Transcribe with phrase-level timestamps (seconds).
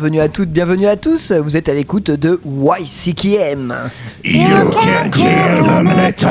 [0.00, 1.30] Bienvenue à toutes, bienvenue à tous.
[1.30, 3.74] Vous êtes à l'écoute de YCKM,
[4.24, 6.30] You can kill the metal.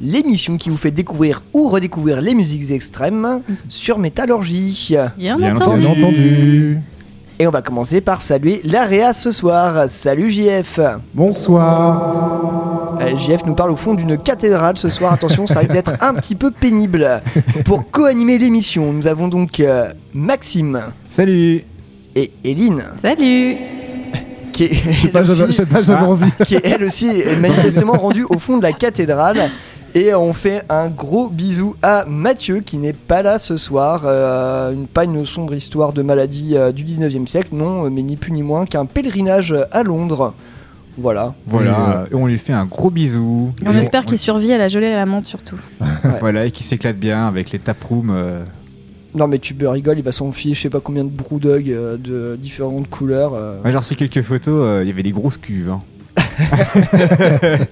[0.00, 4.94] l'émission qui vous fait découvrir ou redécouvrir les musiques extrêmes sur Métallurgie.
[5.18, 5.86] Bien, Bien entendu.
[5.88, 6.78] entendu.
[7.40, 9.88] Et on va commencer par saluer l'AREA ce soir.
[9.88, 10.78] Salut JF.
[11.14, 12.69] Bonsoir.
[13.00, 15.12] Euh, JF nous parle au fond d'une cathédrale ce soir.
[15.12, 17.22] Attention, ça risque d'être un petit peu pénible.
[17.64, 21.64] Pour co-animer l'émission, nous avons donc euh, Maxime Salut.
[22.14, 23.56] et Eline, Salut.
[24.52, 26.08] qui est, Je sais pas, aussi- je sais pas, j'avais Ah.
[26.10, 26.30] envie.
[26.46, 29.50] qui est elle aussi est manifestement rendue au fond de la cathédrale.
[29.92, 34.02] Et on fait un gros bisou à Mathieu qui n'est pas là ce soir.
[34.04, 38.14] Euh, une, pas une sombre histoire de maladie euh, du 19e siècle, non, mais ni
[38.16, 40.32] plus ni moins qu'un pèlerinage à Londres.
[41.00, 41.34] Voilà.
[41.46, 43.52] Voilà, et on lui fait un gros bisou.
[43.64, 45.56] On Et espère qu'il survit à la gelée et à la menthe surtout.
[46.20, 48.10] Voilà, et qu'il s'éclate bien avec les taprooms.
[48.12, 48.44] euh,
[49.14, 51.96] Non mais tu peux rigoler, il va s'enfiler je sais pas combien de brewdog euh,
[51.96, 53.32] de différentes couleurs.
[53.34, 53.60] euh.
[53.64, 55.70] Ouais, j'ai reçu quelques photos, euh, il y avait des grosses cuves.
[55.70, 55.80] hein.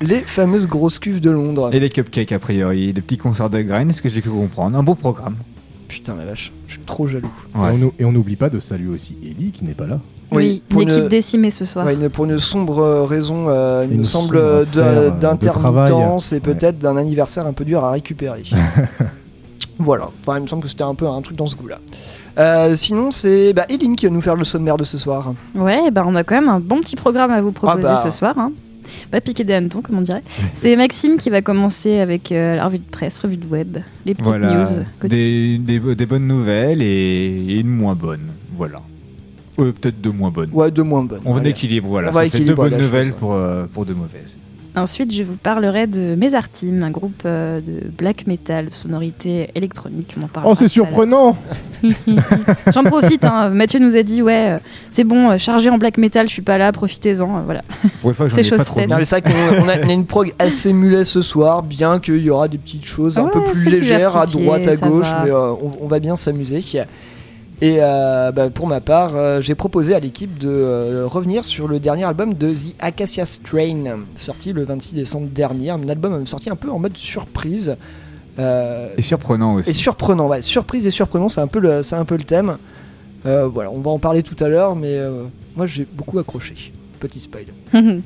[0.00, 1.70] Les fameuses grosses cuves de Londres.
[1.72, 4.76] Et des cupcakes, a priori, des petits concerts de graines, ce que j'ai cru comprendre?
[4.76, 5.36] Un beau programme.
[5.88, 7.30] Putain la vache, je suis trop jaloux.
[7.54, 7.78] Ouais.
[7.98, 10.00] Et on n'oublie pas de saluer aussi Ellie qui n'est pas là.
[10.32, 11.86] Oui, pour une équipe une- décimée ce soir.
[11.86, 16.40] Ouais, pour une sombre euh, raison, euh, il Une me semble, sombre euh, d'intermittence et
[16.40, 18.42] peut-être d'un anniversaire un peu dur à récupérer.
[19.78, 21.78] voilà, enfin, il me semble que c'était un peu un truc dans ce goût-là.
[22.38, 25.32] Euh, sinon, c'est bah, Eline qui va nous faire le sommaire de ce soir.
[25.54, 28.10] Ouais, bah on a quand même un bon petit programme à vous proposer Ah bah.
[28.10, 28.34] ce soir.
[28.38, 28.52] Hein.
[29.10, 30.22] Pas piquer des hannetons, comme on dirait.
[30.54, 34.14] C'est Maxime qui va commencer avec euh, la revue de presse, revue de web, les
[34.14, 35.08] petites Voilà, news.
[35.08, 38.20] des, des, des bonnes nouvelles et, et une moins bonne.
[38.54, 38.76] Voilà.
[39.58, 40.50] Euh, Peut-être deux moins bonnes.
[40.52, 41.22] Ouais, deux moins bonnes.
[41.24, 41.50] On Allez.
[41.50, 42.10] équilibre, voilà.
[42.10, 44.36] On va ça fait deux bonnes nouvelles pour, euh, pour deux mauvaises.
[44.78, 50.14] Ensuite, je vous parlerai de Mesartim, un groupe euh, de black metal, sonorité électronique.
[50.20, 51.34] On en parlera Oh, c'est surprenant.
[52.74, 53.48] J'en profite, hein.
[53.50, 54.58] Mathieu nous a dit ouais, euh,
[54.90, 57.42] c'est bon, euh, chargé en black metal, je suis pas là, profitez-en.
[57.46, 57.62] voilà.
[58.02, 58.90] Pour une fois que j'en C'est chose faite.
[59.04, 62.48] c'est vrai qu'on on a, une prog assez mulet ce soir, bien qu'il y aura
[62.48, 65.22] des petites choses un Ouais, peu plus légères à droite, à gauche, va.
[65.24, 66.60] mais euh, on, on va bien s'amuser.
[67.62, 71.68] Et euh, bah, pour ma part, euh, j'ai proposé à l'équipe de euh, revenir sur
[71.68, 75.70] le dernier album de The Acacia Strain, sorti le 26 décembre dernier.
[75.70, 77.76] Un album sorti un peu en mode surprise.
[78.38, 79.70] Euh, Et surprenant aussi.
[79.70, 80.42] et surprenant, ouais.
[80.42, 82.58] Surprise et surprenant, c'est un peu le, c'est un peu le thème.
[83.24, 85.22] Euh, voilà, on va en parler tout à l'heure, mais euh,
[85.56, 86.72] moi j'ai beaucoup accroché.
[87.00, 87.46] Petit spoil.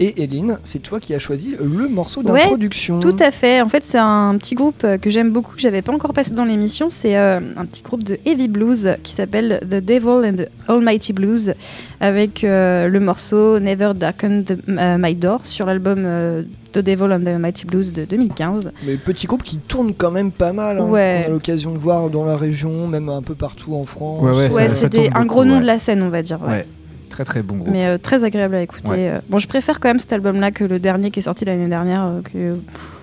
[0.00, 2.98] Et Eline, c'est toi qui as choisi le morceau Ouais, d'introduction.
[2.98, 3.60] Tout à fait.
[3.62, 6.32] En fait, c'est un petit groupe euh, que j'aime beaucoup, que j'avais pas encore passé
[6.32, 6.88] dans l'émission.
[6.90, 11.12] C'est euh, un petit groupe de heavy blues qui s'appelle The Devil and the Almighty
[11.12, 11.54] Blues,
[12.00, 17.12] avec euh, le morceau Never Darken the- euh, My Door sur l'album euh, The Devil
[17.12, 18.72] and the Almighty Blues de 2015.
[18.84, 20.80] Mais petit groupe qui tourne quand même pas mal.
[20.80, 21.20] Hein, Ouais.
[21.24, 24.22] qu'on a l'occasion de voir dans la région, même un peu partout en France.
[24.22, 25.60] Ouais, ouais, ouais, un beaucoup, gros nom ouais.
[25.60, 26.40] de la scène, on va dire.
[26.42, 26.66] ouais.
[27.14, 27.68] Très très bon groupe.
[27.70, 28.88] Mais euh, très agréable à écouter.
[28.88, 29.08] Ouais.
[29.08, 31.68] Euh, Bon, je préfère quand même cet album-là que le dernier qui est sorti l'année
[31.68, 32.52] dernière, euh, qui est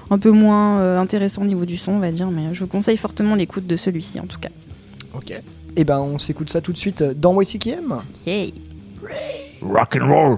[0.10, 2.30] un peu moins euh, intéressant au niveau du son, on va dire.
[2.30, 4.50] Mais je vous conseille fortement l'écoute de celui-ci, en tout cas.
[5.14, 5.32] Ok.
[5.78, 8.02] Et ben on s'écoute ça tout de suite dans YCKM.
[8.28, 8.54] Yay
[9.62, 10.38] Rock and roll.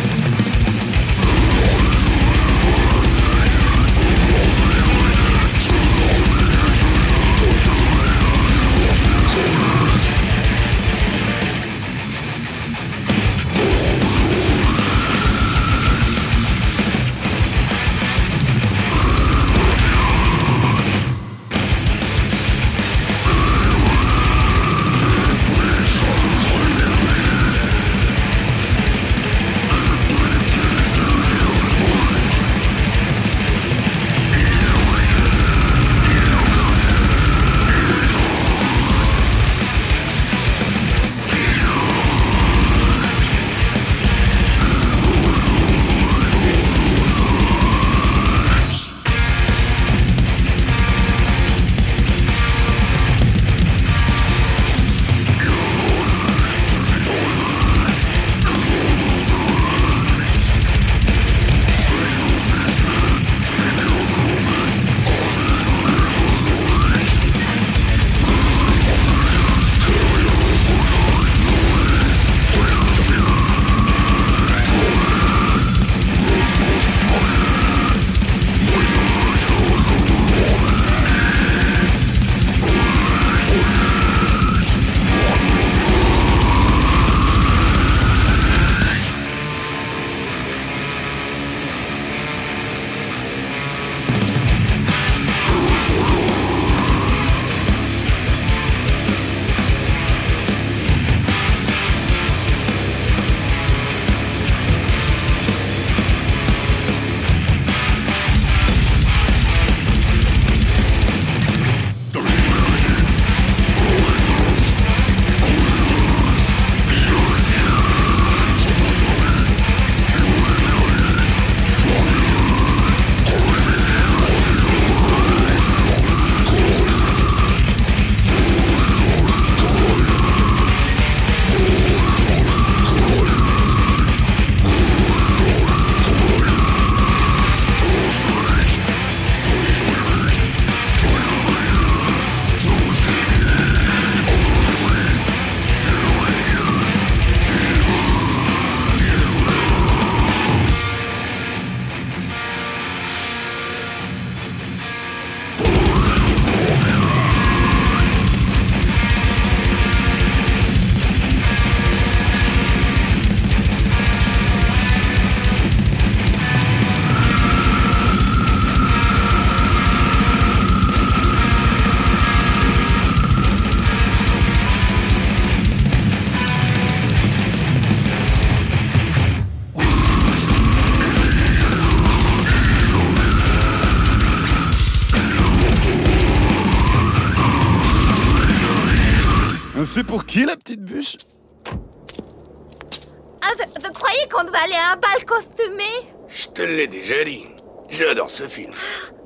[198.41, 198.71] Ce film.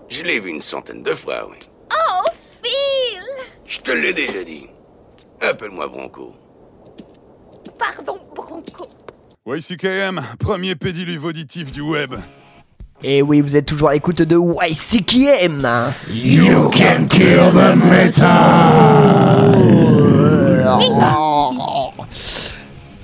[0.10, 1.58] Je l'ai vu une centaine de fois, oui.
[1.93, 2.30] Oh,
[2.63, 3.21] Phil
[3.65, 4.67] Je te l'ai déjà dit.
[5.41, 6.34] Appelle-moi Bronco.
[7.80, 8.86] Pardon, Bronco.
[9.47, 12.15] YCKM, premier pédiluve auditif du web.
[13.04, 15.93] Et oui, vous êtes toujours à l'écoute de YCKM.
[16.10, 17.75] You can kill the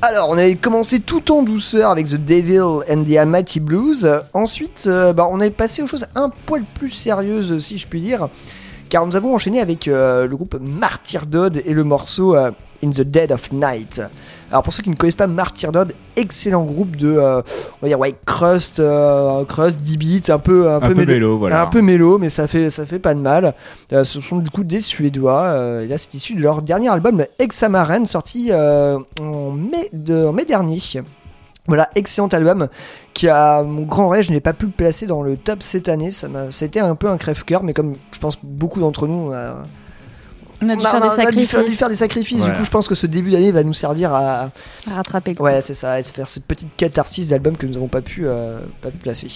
[0.03, 4.09] Alors, on avait commencé tout en douceur avec The Devil and the Almighty Blues.
[4.33, 8.01] Ensuite, euh, bah, on est passé aux choses un poil plus sérieuses, si je puis
[8.01, 8.27] dire.
[8.89, 12.49] Car nous avons enchaîné avec euh, le groupe Martyr Dodd et le morceau euh,
[12.83, 14.01] In the Dead of Night.
[14.51, 15.71] Alors, pour ceux qui ne connaissent pas Martyr
[16.17, 20.69] excellent groupe de, euh, on va dire, ouais, crust, euh, crust, 10 bits, un peu,
[20.69, 21.61] un, Un peu mélo, voilà.
[21.61, 23.53] un peu mélo, mais ça fait, ça fait pas de mal.
[23.93, 25.43] Euh, ce sont du coup des Suédois.
[25.43, 30.33] euh, et là, c'est issu de leur dernier album Examaren, sorti en, mai de, en
[30.33, 30.79] mai dernier.
[31.67, 32.67] Voilà, excellent album
[33.13, 35.87] qui a mon grand rêve, je n'ai pas pu le placer dans le top cette
[35.87, 36.11] année.
[36.11, 39.31] Ça m'a, été un peu un crève-cœur, mais comme je pense beaucoup d'entre nous, on
[39.31, 39.61] a,
[40.63, 41.95] On a dû on a- faire on des a dû faire, dû sacrifices faire des
[41.95, 42.37] sacrifices.
[42.39, 42.53] Voilà.
[42.53, 44.51] Du coup, je pense que ce début d'année va nous servir à,
[44.89, 45.33] à rattraper.
[45.35, 45.51] quoi.
[45.51, 48.27] Ouais, c'est ça, et se faire cette petite catharsis d'album que nous n'avons pas pu,
[48.27, 49.27] euh, pas pu placer.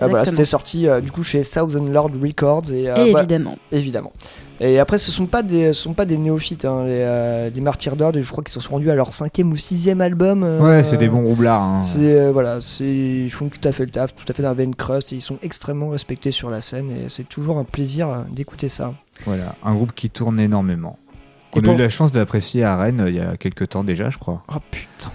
[0.00, 3.20] Euh, voilà, c'était sorti euh, du coup chez Thousand Lord Records et, euh, Et voilà,
[3.24, 3.56] évidemment.
[3.72, 4.12] évidemment.
[4.60, 7.60] Et après, ce sont pas des, ce sont pas des néophytes, hein, les, euh, des
[7.60, 8.20] Martyrs d'Ordre.
[8.22, 10.44] Je crois qu'ils se sont rendus à leur cinquième ou sixième album.
[10.44, 11.60] euh, Ouais, c'est des bons roublards.
[11.62, 11.80] hein.
[11.82, 14.50] C'est euh, voilà, c'est ils font tout à fait le taf, tout à fait dans
[14.50, 17.64] la veine crust et ils sont extrêmement respectés sur la scène et c'est toujours un
[17.64, 18.94] plaisir euh, d'écouter ça.
[19.26, 20.98] Voilà, un groupe qui tourne énormément.
[21.56, 24.18] On a eu la chance d'apprécier à Rennes il y a quelques temps déjà, je
[24.18, 24.42] crois.
[24.48, 25.10] Oh putain,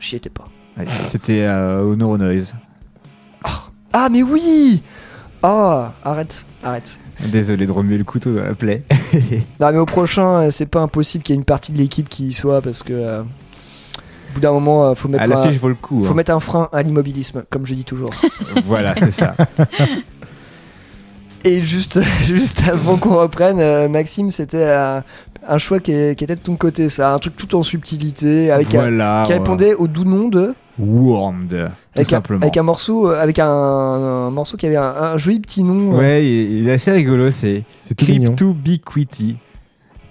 [0.00, 0.46] j'y étais pas.
[0.78, 2.54] Ouais, C'était au Neuronoise.
[3.92, 4.82] Ah mais oui.
[5.42, 7.00] Oh, arrête, arrête.
[7.26, 8.82] Désolé de remuer le couteau dans la plaie.
[9.60, 12.08] Non mais au prochain, euh, c'est pas impossible qu'il y ait une partie de l'équipe
[12.08, 15.50] qui y soit parce que euh, au bout d'un moment, euh, faut À mettre un,
[15.50, 16.02] vaut le coup.
[16.02, 16.16] faut hein.
[16.16, 18.10] mettre un frein à l'immobilisme, comme je dis toujours.
[18.66, 19.34] voilà, c'est ça.
[21.44, 24.70] Et juste, juste avant qu'on reprenne, Maxime, c'était
[25.48, 28.50] un choix qui, est- qui était de ton côté, ça, un truc tout en subtilité,
[28.50, 29.22] avec un- voilà.
[29.26, 29.38] qui ouais.
[29.38, 31.56] répondait au doux nom de, Warmed, tout
[31.94, 32.42] avec, un, simplement.
[32.42, 35.94] avec un morceau, euh, avec un, un morceau qui avait un, un joli petit nom.
[35.94, 35.98] euh.
[35.98, 38.26] Ouais, il, il est assez rigolo, c'est C'est tout mignon.
[38.34, 39.36] Cryptobiquity.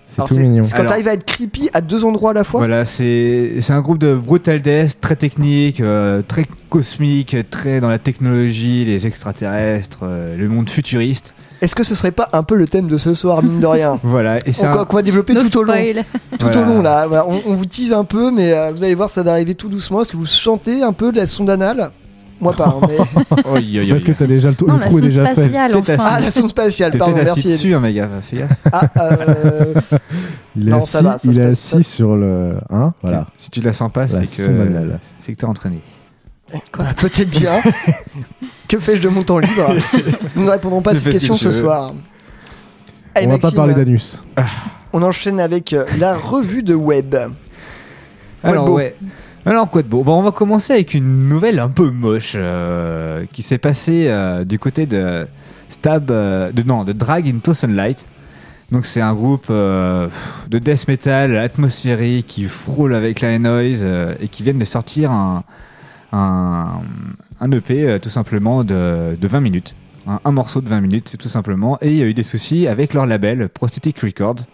[0.06, 0.64] C'est tout mignon.
[0.64, 2.60] C'est quand t'arrives à être creepy à deux endroits à la fois.
[2.62, 7.90] Voilà, c'est c'est un groupe de brutal death très technique, euh, très cosmique, très dans
[7.90, 11.36] la technologie, les extraterrestres, euh, le monde futuriste.
[11.62, 14.00] Est-ce que ce serait pas un peu le thème de ce soir, mine de rien
[14.04, 15.74] Voilà, et c'est un- Qu'on va développer No tout au long.
[16.38, 16.60] tout Voilà.
[16.62, 17.08] au long là.
[17.08, 19.56] Voilà, on, on vous tease un peu, mais euh, vous allez voir, ça va arriver
[19.56, 20.02] tout doucement.
[20.02, 21.92] Est-ce que vous chantez un peu de la sonde anale?
[22.42, 22.96] Moi pas, hein, mais...
[23.82, 25.52] C'est parce que t'as déjà le, Non, le trou est déjà fait.
[25.76, 25.98] enfin.
[26.00, 27.48] Ah, la sonde spatiale, pardon, assis merci.
[27.50, 28.52] dessus, hein, mes gars, fais gaffe.
[28.72, 29.74] Ah, euh,
[30.56, 32.54] Il est Non, assis, ça va, ça il est passe- assis sur le.
[32.70, 33.26] Hein Voilà.
[33.38, 35.82] Si tu la sens pas, c'est que t'es entraîné.
[36.78, 37.62] Bah, Peut-être bien.
[38.68, 39.76] que fais-je de mon temps libre?
[40.36, 41.94] Nous ne répondrons pas à ces fais ce soir.
[43.16, 44.22] Allez, On va pas parler d'anus.
[44.94, 47.16] On enchaîne avec euh, la revue de web.
[48.44, 48.76] Alors beau.
[48.76, 48.96] ouais.
[49.46, 53.26] Alors quoi de beau Bon, on va commencer avec une nouvelle un peu moche euh,
[53.32, 55.28] qui s'est passée euh, du côté de
[55.70, 58.06] Stab, euh, de non, de Drag into Sunlight.
[58.72, 60.08] Donc c'est un groupe euh,
[60.50, 65.12] de death metal atmosphérique qui frôle avec la noise euh, et qui viennent de sortir
[65.12, 65.44] un
[66.12, 66.82] un,
[67.52, 69.76] EP euh, tout simplement de, de 20 minutes.
[70.26, 71.78] Un, morceau de 20 minutes, tout simplement.
[71.82, 74.48] Et il y a eu des soucis avec leur label, Prosthetic Records,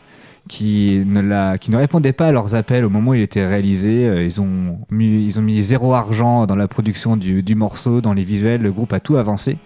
[0.49, 3.47] qui ne, la, qui ne répondait pas à leurs appels au moment où il était
[3.47, 4.05] réalisé.
[4.05, 8.01] Euh, Ils ont mis, ils ont mis zéro argent dans la production du, du morceau,
[8.01, 8.61] dans les visuels.
[8.61, 9.57] Le groupe a tout avancé.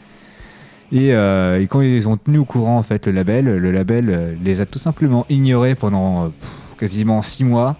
[0.91, 4.37] Et, euh, et quand ils ont tenu au courant en fait le label, le label
[4.43, 6.31] les a tout simplement ignorés pendant
[6.77, 7.77] quasiment six mois.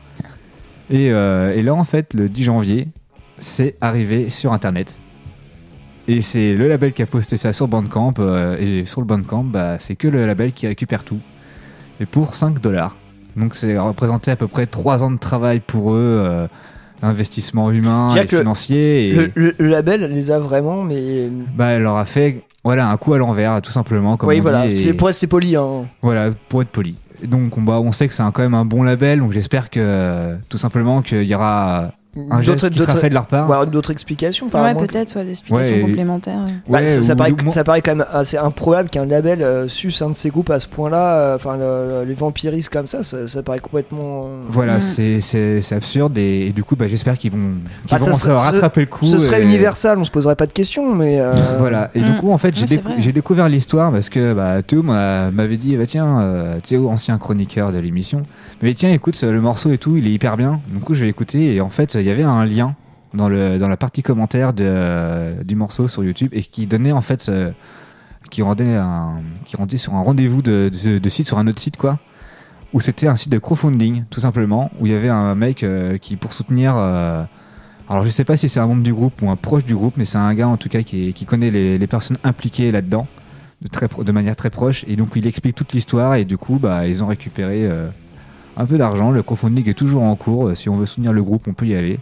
[0.92, 2.88] Et, et là en fait le 10 janvier,
[3.40, 4.98] c'est arrivé sur internet.
[6.08, 8.14] Et c'est le label qui a posté ça sur Bandcamp.
[8.20, 11.20] euh, et sur le Bandcamp, bah, c'est que le label qui récupère tout.
[12.02, 12.96] Et pour 5 dollars.
[13.36, 16.48] Donc c'est représenté à peu près 3 ans de travail pour eux, euh,
[17.02, 19.10] investissement humain et que financier.
[19.10, 21.30] Et Le, le- le label les a vraiment, mais.
[21.56, 24.18] bah, elle leur a fait voilà, un coup à l'envers, tout simplement.
[24.18, 25.56] Comme oui, on voilà, dit, et- c'est pour rester poli.
[25.56, 25.86] Hein.
[26.02, 26.96] voilà, pour être poli.
[27.24, 29.32] Et Donc on, bah, on sait que c'est un- quand même un bon label, donc
[29.32, 31.92] j'espère que tout simplement qu'il y aura
[32.30, 33.50] un geste d'autres qui sera d'autres- fait de leur part.
[33.50, 34.48] ou alors d'autres explications.
[34.54, 36.40] ouais, peut-être, ouais, des explications Ouais, et- complémentaires.
[36.46, 36.54] ouais.
[36.68, 40.10] Bah, Ouais, ça, paraît, ça paraît quand même assez improbable qu'un label euh, suce un
[40.10, 41.14] de ces groupes à ce point-là.
[41.20, 44.24] euh, Enfin, le- le- les vampiristes comme ça, ça, ça paraît complètement.
[44.26, 45.20] euh, Voilà, Mm.
[45.22, 47.38] c'est- absurde et, et du coup, bah, j'espère qu'ils vont,
[47.88, 49.06] qu'ils Ah, vont ça se serait- rattraper le coup.
[49.06, 51.20] Ce serait et- universal, on se poserait pas de questions, mais.
[51.20, 52.06] euh, Voilà, et Mm.
[52.06, 55.76] du coup, en fait, j'ai décou- découvert l'histoire parce que bah, Théo m'a- m'avait dit
[55.78, 58.24] bah, tiens, euh, Théo, ancien chroniqueur de l'émission,
[58.62, 60.60] mais tiens, écoute, le morceau et tout, il est hyper bien.
[60.68, 62.76] Du coup, j'ai écouté et en fait, il y avait un lien
[63.14, 67.02] dans, le, dans la partie commentaire de, du morceau sur YouTube et qui donnait en
[67.02, 67.32] fait.
[68.30, 70.70] qui rendait, un, qui rendait sur un rendez-vous de,
[71.00, 71.98] de- site, sur un autre site, quoi.
[72.74, 75.98] Où c'était un site de crowdfunding, tout simplement, où il y avait un mec euh,
[75.98, 76.76] qui, pour soutenir.
[76.78, 77.24] euh,
[77.90, 79.96] alors, je sais pas si c'est un membre du groupe ou un proche du groupe,
[79.98, 83.08] mais c'est un gars en tout cas qui, qui connaît les, les personnes impliquées là-dedans
[83.64, 84.86] de, de manière très proche.
[84.88, 87.90] Et donc, il explique toute l'histoire et du coup, bah, ils ont récupéré euh,
[88.60, 89.10] un peu d'argent.
[89.10, 90.56] Le crowdfunding est toujours en cours.
[90.56, 92.00] Si on veut soutenir le groupe, on peut y aller.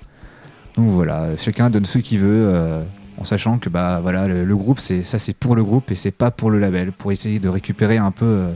[0.76, 2.84] Donc voilà, chacun donne ce qu'il veut, euh,
[3.20, 5.96] en sachant que bah voilà, le, le groupe, c'est ça, c'est pour le groupe et
[5.96, 8.52] c'est pas pour le label, pour essayer de récupérer un peu euh,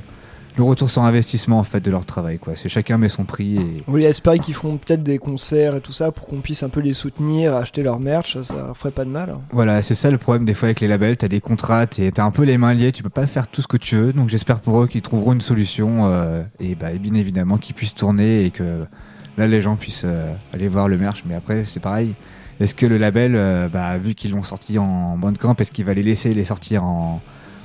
[0.57, 2.37] le retour sur investissement en fait de leur travail.
[2.39, 5.75] Quoi, c'est chacun met son prix et On voulait espérer qu'ils feront peut-être des concerts
[5.77, 8.75] et tout ça pour qu'on puisse un peu les soutenir, acheter leur merch, ça leur
[8.77, 9.35] ferait pas de mal.
[9.51, 11.15] Voilà, c'est ça le problème des fois avec les labels.
[11.17, 13.61] T'as des contrats, t'es- t'as un peu les mains liées, tu peux pas faire tout
[13.61, 14.13] ce que tu veux.
[14.13, 17.95] Donc j'espère pour eux qu'ils trouveront une solution euh, et bah, bien évidemment qu'ils puissent
[17.95, 18.83] tourner et que
[19.37, 21.23] là les gens puissent euh, aller voir le merch.
[21.27, 22.13] Mais après, c'est pareil.
[22.59, 25.93] Est-ce que le label, euh, bah, vu qu'ils l'ont sorti en bandcamp, est-ce qu'il va
[25.95, 27.19] les laisser les sortir en,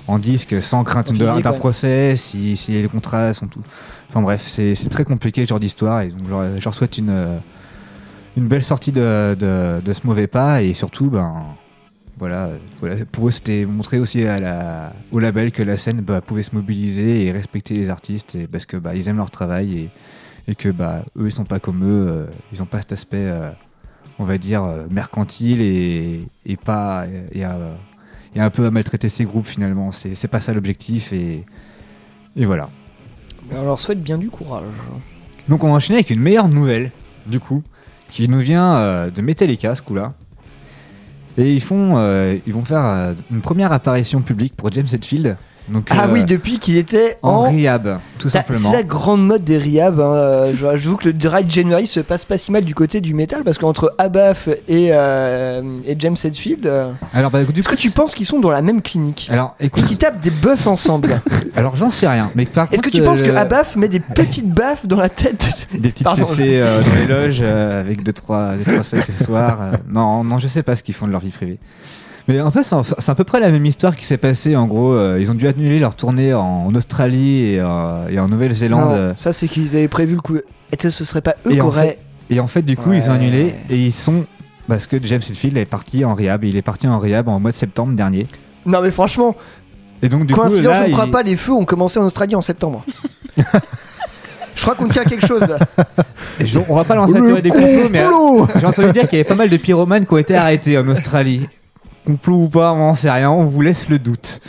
[0.09, 3.62] en disque sans crainte d'un procès si, si les contrats sont tout.
[4.09, 6.21] Enfin bref, c'est très compliqué ce genre d'histoire et donc
[6.59, 7.38] je leur, souhaite une, euh,
[8.37, 11.35] une belle sortie de, de, de ce mauvais pas et surtout, ben
[12.19, 16.21] voilà, voilà, pour eux c'était montrer aussi à la, au label que la scène bah,
[16.21, 19.77] pouvait se mobiliser et respecter les artistes et parce que bah, ils aiment leur travail
[19.79, 19.90] et,
[20.49, 23.27] et que bah, eux ils sont pas comme eux, euh, ils ont pas cet aspect,
[23.27, 23.51] euh,
[24.19, 27.59] on va dire, mercantile et, et pas et, à-
[28.37, 29.90] et un peu à maltraiter ces groupes finalement.
[29.92, 31.44] C'est pas ça l'objectif et,
[32.37, 32.68] et voilà.
[33.51, 34.64] On leur souhaite bien du courage.
[35.49, 36.92] Donc on va enchaîner avec une meilleure nouvelle,
[37.27, 37.62] du coup,
[38.11, 40.12] qui nous vient euh, de Metallica ce coup-là.
[41.38, 45.37] Et ils font, euh, ils vont faire euh, une première apparition publique pour James Hetfield.
[45.68, 47.40] Donc, Ah euh, oui, depuis qu'il était en, en.
[47.50, 48.70] rehab, tout Ça, simplement.
[48.70, 49.98] C'est la grande mode des rehab.
[50.00, 50.12] Hein.
[50.14, 53.14] euh, je- J'avoue que le Dry January se passe pas si mal du côté du
[53.14, 57.90] métal parce qu'entre Abaf et, euh, et James Hetfield, euh, Alors, bah, est-ce que tu
[57.90, 61.20] penses qu'ils sont dans la même clinique Alors, écoute, Est-ce qu'ils tapent des buffs ensemble
[61.57, 64.00] alors j'en sais rien, mais par Est-ce que tu penses que euh, Abaf met des
[64.00, 66.24] petites baffes dans la tête des petites Pardon.
[66.26, 69.59] fessées euh, dans les loges euh, avec deux trois, deux, trois accessoires.
[69.62, 71.59] euh, non, non, je sais pas ce qu'ils font de leur vie privée.
[72.29, 74.57] Mais en fait, c'est à peu près la même histoire qui s'est passée.
[74.57, 78.29] En gros, euh, ils ont dû annuler leur tournée en Australie et, euh, et en
[78.29, 79.12] Nouvelle-Zélande.
[79.17, 80.37] Ça, c'est qu'ils avaient prévu le coup.
[80.37, 81.99] Et ce serait pas eux qui en auraient.
[82.29, 84.25] Et en fait, du coup, ils ont annulé et ils sont.
[84.67, 86.43] Parce que James Hetfield est parti en rehab.
[86.43, 88.27] Il est parti en rehab en mois de septembre dernier.
[88.65, 89.37] Non, mais franchement,
[90.03, 92.01] Et donc, du coïncidence, coup, là, on ne croit il- pas, les feux ont commencé
[92.01, 92.85] en Australie en septembre.
[94.57, 95.43] Je crois qu'on tient quelque chose.
[95.43, 95.59] là.
[96.41, 99.19] Je- on va pas lancer la théorie des complots, mais euh, j'ai entendu dire qu'il
[99.19, 101.47] y avait pas mal de pyromanes qui ont été arrêtés en Australie.
[102.07, 104.40] Complot ou pas, on n'en sait rien, on vous laisse le doute.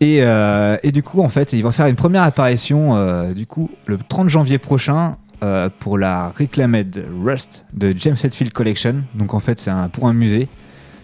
[0.00, 3.46] Et, euh, et du coup, en fait, ils vont faire une première apparition euh, du
[3.46, 9.04] coup le 30 janvier prochain euh, pour la Reclaimed Rust de James Hetfield Collection.
[9.14, 10.48] Donc en fait, c'est un, pour un musée.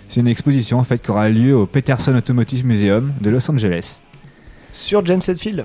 [0.09, 4.01] C'est une exposition en fait qui aura lieu au Peterson Automotive Museum de Los Angeles.
[4.73, 5.65] Sur James Hetfield?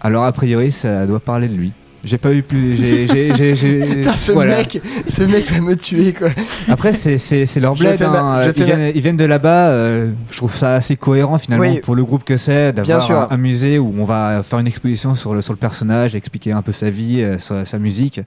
[0.00, 1.72] Alors a priori, ça doit parler de lui.
[2.04, 2.76] J'ai pas eu plus.
[2.76, 4.56] j'ai- j'ai- j'ai- Putain, ce voilà.
[4.58, 6.28] mec, ce mec va me tuer quoi.
[6.68, 7.98] Après, c'est- c'est c'est leur bled.
[8.00, 8.42] ma- hein.
[8.42, 9.68] je Ils, viennent, ils viennent de là-bas.
[9.70, 11.80] euh, je trouve ça assez cohérent finalement Oui.
[11.80, 15.14] pour le groupe que c'est d'avoir un, un musée où on va faire une exposition
[15.14, 18.20] sur le, sur le personnage, expliquer un peu sa vie, euh, sa, sa musique.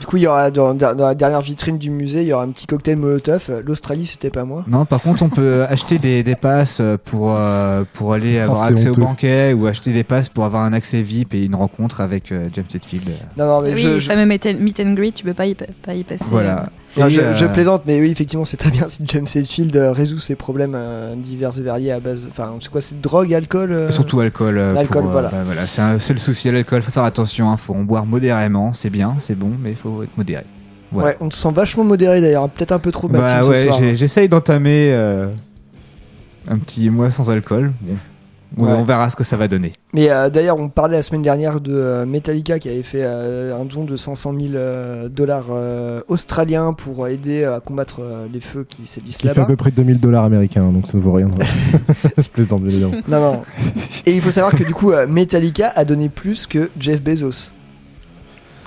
[0.00, 2.42] Du coup, il y aura dans, dans la dernière vitrine du musée, il y aura
[2.44, 3.62] un petit cocktail Molotov.
[3.64, 4.64] L'Australie, c'était pas moi.
[4.66, 8.64] Non, par contre, on peut acheter des, des passes pour, euh, pour aller avoir Oh,
[8.66, 9.00] c'est accès honteux.
[9.02, 12.32] au banquet ou acheter des passes pour avoir un accès VIP et une rencontre avec
[12.32, 13.08] euh, James Hetfield.
[13.36, 15.46] Non, non, mais oui, je, le fameux meet and, meet and greet, tu peux pas
[15.46, 16.24] y, pa- pas y passer.
[16.30, 16.70] Voilà.
[16.96, 19.92] Non, je- euh, je plaisante, mais oui, effectivement, c'est très bien si James Hetfield euh,
[19.92, 22.20] résout ses problèmes euh, divers et variés à base.
[22.28, 24.74] Enfin, c'est quoi, c'est drogue, alcool Surtout alcool.
[24.88, 25.28] pour, voilà.
[25.28, 25.66] bah, voilà.
[25.66, 26.82] C'est le souci à l'alcool.
[26.82, 27.52] Faut faire attention.
[27.52, 28.72] Il faut en boire modérément.
[28.72, 30.44] C'est bien, c'est bon, mais il faut être modéré.
[30.92, 34.28] Ouais, on te sent vachement modéré d'ailleurs, peut-être un peu trop Bah ouais, j'ai- j'essaye
[34.28, 35.28] d'entamer euh,
[36.48, 37.70] un petit mois sans alcool.
[37.80, 37.94] Bon.
[38.56, 38.72] On, Ouais.
[38.72, 39.72] on verra ce que ça va donner.
[39.94, 43.54] Mais euh, d'ailleurs, on parlait la semaine dernière de euh, Metallica qui avait fait euh,
[43.56, 48.40] un don de 500 000 euh, dollars euh, australiens pour aider à combattre euh, les
[48.40, 49.46] feux qui sévissent Qui fait à là-bas.
[49.46, 51.30] peu près 2000 dollars américains, donc ça ne vaut rien.
[52.18, 53.02] je plaisante, bien évidemment.
[53.08, 53.42] Non, non.
[54.04, 57.52] Et il faut savoir que du coup, euh, Metallica a donné plus que Jeff Bezos.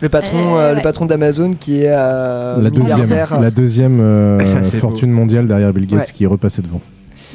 [0.02, 3.10] Le patron, le patron d'Amazon qui est euh, la deuxième,
[3.42, 6.14] la deuxième euh, Ça, fortune mondiale derrière Bill Gates Ouais.
[6.14, 6.82] qui est repassé devant.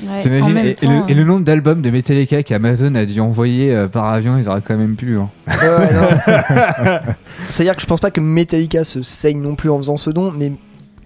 [0.06, 3.04] Ouais, T'imagines en même et, le, et le euh, nombre d'albums de Metallica qu'Amazon a
[3.04, 5.16] dû envoyer euh, par avion, ils auraient quand même pu.
[5.18, 5.28] hein.
[5.48, 6.98] Ouais, ouais, non.
[7.50, 10.32] C'est-à-dire que je pense pas que Metallica se saigne non plus en faisant ce don,
[10.36, 10.52] mais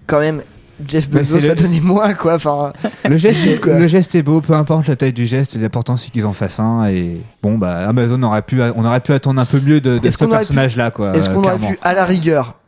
[0.05, 0.41] quand même,
[0.87, 2.35] Jeff Bah, Bezos a le- donné moins, quoi.
[2.35, 2.73] Enfin,
[3.09, 3.79] Le geste, est, Quoi.
[3.79, 6.59] le geste est beau, peu importe la taille du geste, l'important c'est qu'ils en fassent
[6.59, 6.85] un.
[6.87, 10.17] Et bon, bah Amazon aurait pu, on aurait pu attendre un peu mieux de, ce
[10.17, 11.15] pu- personnage-là, quoi.
[11.15, 12.59] est-ce euh, qu'on aurait pu, à la rigueur,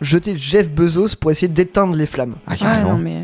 [0.00, 2.36] jeter Jeff Bezos pour essayer d'éteindre les flammes?
[2.46, 2.92] Ah, carrément.
[2.92, 3.16] non, mais...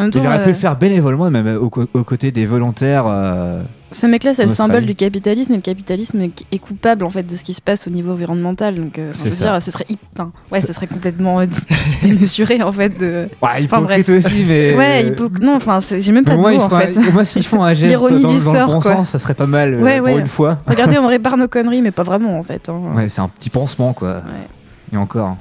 [0.00, 3.04] Même Il temps, aurait pu euh, le faire bénévolement, même aux, aux côtés des volontaires.
[3.06, 6.20] euh, Ce mec-là, c'est le symbole du capitalisme et le capitalisme
[6.52, 8.74] est coupable en fait de ce qui se passe au niveau environnemental.
[8.76, 9.50] Donc, euh, enfin, C'est je veux ça.
[9.52, 11.46] dire, ce serait, hyp- enfin, ouais, ce serait complètement euh,
[12.02, 12.90] démesuré en fait.
[12.98, 13.28] De...
[13.42, 14.74] Ouais, Enfin, hypocrite aussi, mais.
[14.76, 16.96] Ouais, non, enfin, j'ai même Mais pas au de mots en fait.
[16.96, 18.96] un- moins, s'ils font un geste dans, dans du le sort, bon quoi.
[18.96, 20.18] sens, ça serait pas mal euh, Ouais, pour ouais.
[20.20, 20.58] une fois.
[20.66, 22.68] Regardez, on répare nos conneries, mais pas vraiment en fait.
[22.68, 22.80] hein.
[22.94, 24.16] Ouais, c'est un petit pansement, quoi.
[24.16, 24.92] Ouais.
[24.92, 25.36] Et encore, hein.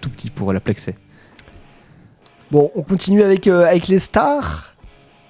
[0.00, 0.94] tout petit pour la plexer.
[2.54, 4.72] Bon, on continue avec, euh, avec les stars.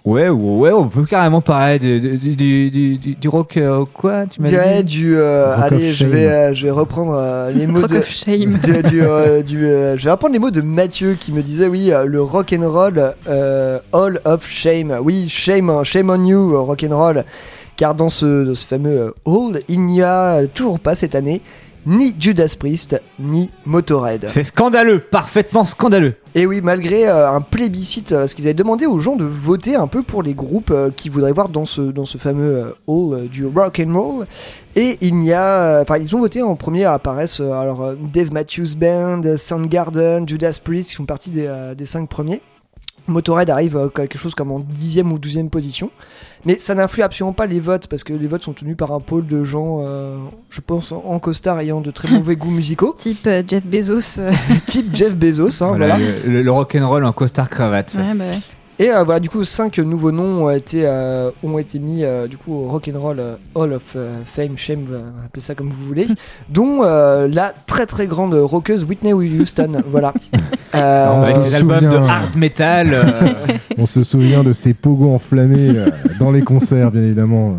[0.05, 4.27] Ouais, ouais, on peut carrément parler du, du, du, du, du- du rock, euh, quoi,
[4.27, 5.17] tu m'as dit du.
[5.17, 6.09] euh, allez, je shame.
[6.11, 7.97] vais, euh, je vais reprendre euh, les mots Rock de.
[7.97, 8.59] of shame.
[8.63, 11.67] du- du, euh, du, euh, je vais reprendre les mots de Mathieu qui me disait
[11.67, 16.85] oui le rock and roll euh, all of shame oui shame shame on you rock
[16.87, 17.25] and roll
[17.79, 21.41] car dans ce, dans ce fameux euh, all il n'y a toujours pas cette année
[21.87, 26.15] ni Judas Priest ni Motorhead C'est scandaleux, parfaitement scandaleux.
[26.35, 29.77] et oui malgré euh, un plébiscite euh, parce qu'ils avaient demandé aux gens de voter
[29.77, 32.71] un peu pour les groupes euh, qu'ils voudraient voir dans ce dans ce fameux euh,
[32.89, 34.27] all euh, du rock and roll
[34.77, 39.23] et il y a, enfin, ils ont voté en premier apparaissent alors Dave Matthews Band,
[39.37, 42.41] Soundgarden, Judas Priest qui font partie des, des cinq premiers.
[43.07, 45.91] Motorhead arrive euh, quelque chose comme en dixième ou douzième position,
[46.47, 49.01] mais ça n'influe absolument pas les votes parce que les votes sont tenus par un
[49.01, 50.17] pôle de gens, euh,
[50.51, 54.21] je pense en costard ayant de très mauvais goûts musicaux, Type euh, Jeff Bezos.
[54.67, 55.99] type Jeff Bezos, hein, Voilà, voilà.
[55.99, 57.95] Le, le, le rock'n'roll en costard cravate.
[57.99, 58.39] ouais, bah ouais.
[58.81, 62.27] Et euh, voilà, du coup, cinq nouveaux noms ont été, euh, ont été mis euh,
[62.27, 65.85] du coup au Rock'n'Roll euh, Hall of euh, Fame, Shame, euh, appelez ça comme vous
[65.87, 66.09] voulez,
[66.49, 69.81] dont euh, la très très grande rockeuse Whitney Houston.
[69.87, 70.13] voilà.
[70.75, 72.89] Euh, Avec on ses se albums de hard metal.
[72.93, 73.05] euh,
[73.79, 77.59] On se souvient de ces pogos enflammés euh, dans les concerts, bien évidemment.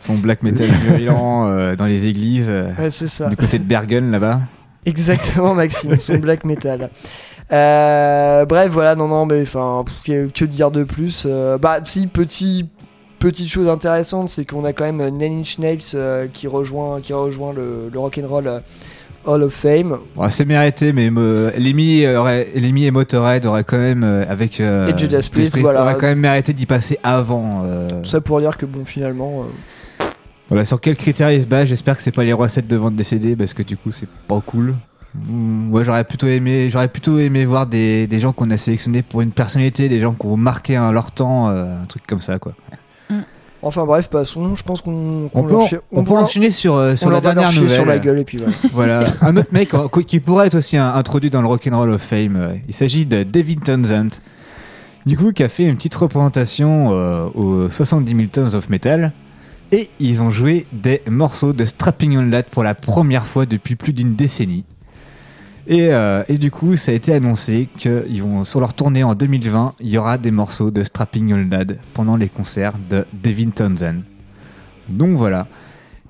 [0.00, 3.28] son black metal violent euh, dans les églises, euh, ouais, c'est ça.
[3.28, 4.40] du côté de Bergen là-bas.
[4.86, 6.90] Exactement, Maxime, son black metal.
[7.52, 12.66] Euh, bref, voilà, non, non, mais enfin, que, dire de plus Euh, Bah, si, petit,
[13.18, 17.12] petite chose intéressante, c'est qu'on a quand même Nine Inch Nails euh, qui rejoint, qui
[17.12, 18.60] rejoint le, le Rock'n'Roll euh,
[19.24, 19.98] Hall of Fame.
[20.14, 24.60] Bon, c'est mérité, mais me, Lemmy, aurait, Lemmy et Motorhead auraient quand même, euh, avec
[24.60, 25.82] euh, Et Judas Priest, voilà.
[25.82, 27.62] auraient quand même mérité d'y passer avant.
[27.64, 27.88] euh.
[28.04, 29.44] Ça pour dire que, bon, finalement.
[30.00, 30.04] euh,
[30.48, 32.94] Voilà, sur quels critères ils se basent J'espère que c'est pas les recettes de vente
[32.96, 34.74] des CD parce que du coup c'est pas cool.
[35.14, 39.02] Mm, Ouais, j'aurais plutôt aimé, j'aurais plutôt aimé voir des, des gens qu'on a sélectionnés
[39.02, 42.38] pour une personnalité, des gens qui ont marqué leur temps, euh, un truc comme ça
[42.38, 42.52] quoi.
[43.60, 44.54] Enfin, bref, passons.
[44.54, 47.08] Je pense qu'on On peut, leur en- chie- on peut leur- enchaîner sur, euh, sur
[47.08, 47.74] on la leur va leur dernière chier nouvelle.
[47.76, 48.52] sur la gueule et puis voilà.
[48.72, 52.00] Voilà, un autre mec euh, qui pourrait être aussi un- introduit dans le Rock'n'Roll of
[52.00, 52.36] Fame.
[52.36, 54.10] euh, Il s'agit de David Townsend.
[55.06, 59.10] Du coup, qui a fait une petite représentation euh, aux 70 000 Tons of Metal.
[59.72, 63.74] Et ils ont joué des morceaux de Strapping on Lad pour la première fois depuis
[63.74, 64.64] plus d'une décennie.
[65.68, 69.04] Et, euh, et du coup, ça a été annoncé que ils vont, sur leur tournée
[69.04, 73.04] en 2020, il y aura des morceaux de Strapping on Lad pendant les concerts de
[73.12, 74.00] David Townsend.
[74.88, 75.46] Donc voilà.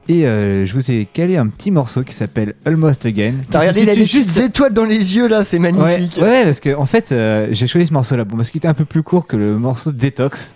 [0.09, 3.35] Et euh, je vous ai calé un petit morceau qui s'appelle Almost Again.
[3.51, 6.19] T'as regardé, il a situe des étoiles dans les yeux là, c'est magnifique.
[6.23, 8.75] ouais, parce que en fait, euh, j'ai choisi ce morceau-là bon, parce qu'il était un
[8.75, 10.55] peu plus court que le morceau de Detox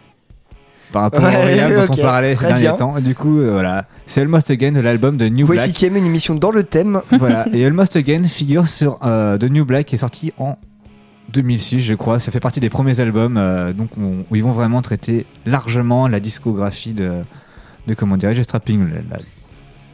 [0.92, 2.74] par rapport Ouais, au Royal dont on parlait ces derniers bien.
[2.74, 3.00] temps.
[3.00, 5.72] Du coup, euh, voilà, c'est Almost Again de l'album de New Voici Black.
[5.76, 7.00] qui aime une émission dans le thème.
[7.18, 10.56] voilà, et Almost Again figure sur euh, The New Black qui est sorti en
[11.32, 12.20] 2006, je crois.
[12.20, 16.06] Ça fait partie des premiers albums, euh, donc on- où ils vont vraiment traiter largement
[16.08, 17.22] la discographie de,
[17.86, 19.22] de comment dirais-je, Strapping Lad.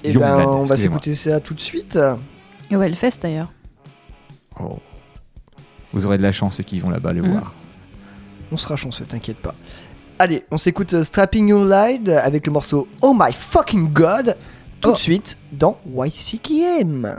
[0.05, 1.99] Et Young ben, Lad, on va s'écouter ça tout de suite.
[2.71, 3.53] Et ouais, le fest d'ailleurs.
[4.61, 4.79] Oh.
[5.93, 7.31] Vous aurez de la chance ceux qui vont là-bas les Mhm.
[7.33, 7.55] voir.
[8.53, 9.55] On sera chanceux, t'inquiète pas.
[10.21, 14.37] Allez, on s'écoute euh, Strapping Your Light avec le morceau Oh My Fucking God
[14.81, 17.19] tout de suite dans YCKM.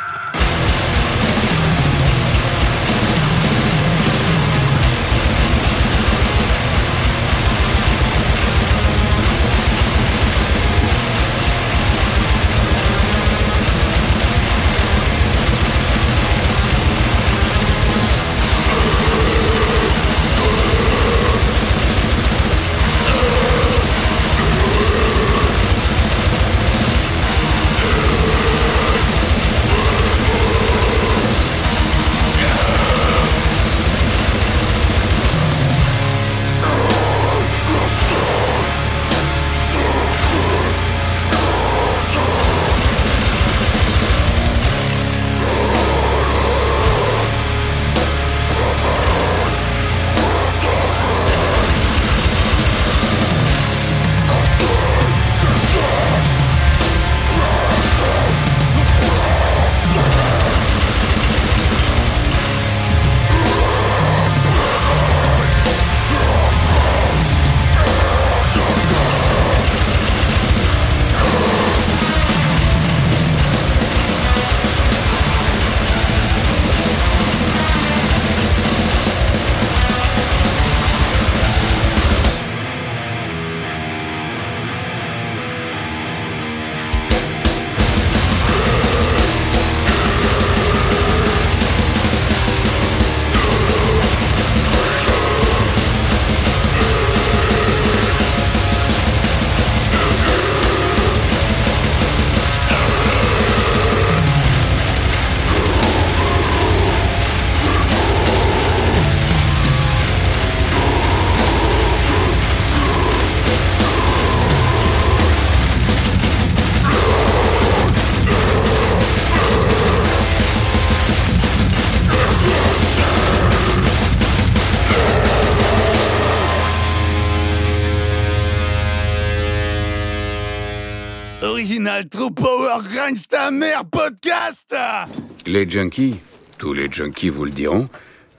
[135.51, 136.15] Les junkies,
[136.57, 137.89] tous les junkies vous le diront,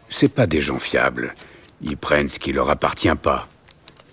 [0.08, 1.34] c'est pas des gens fiables.
[1.82, 3.48] Ils prennent ce qui leur appartient pas.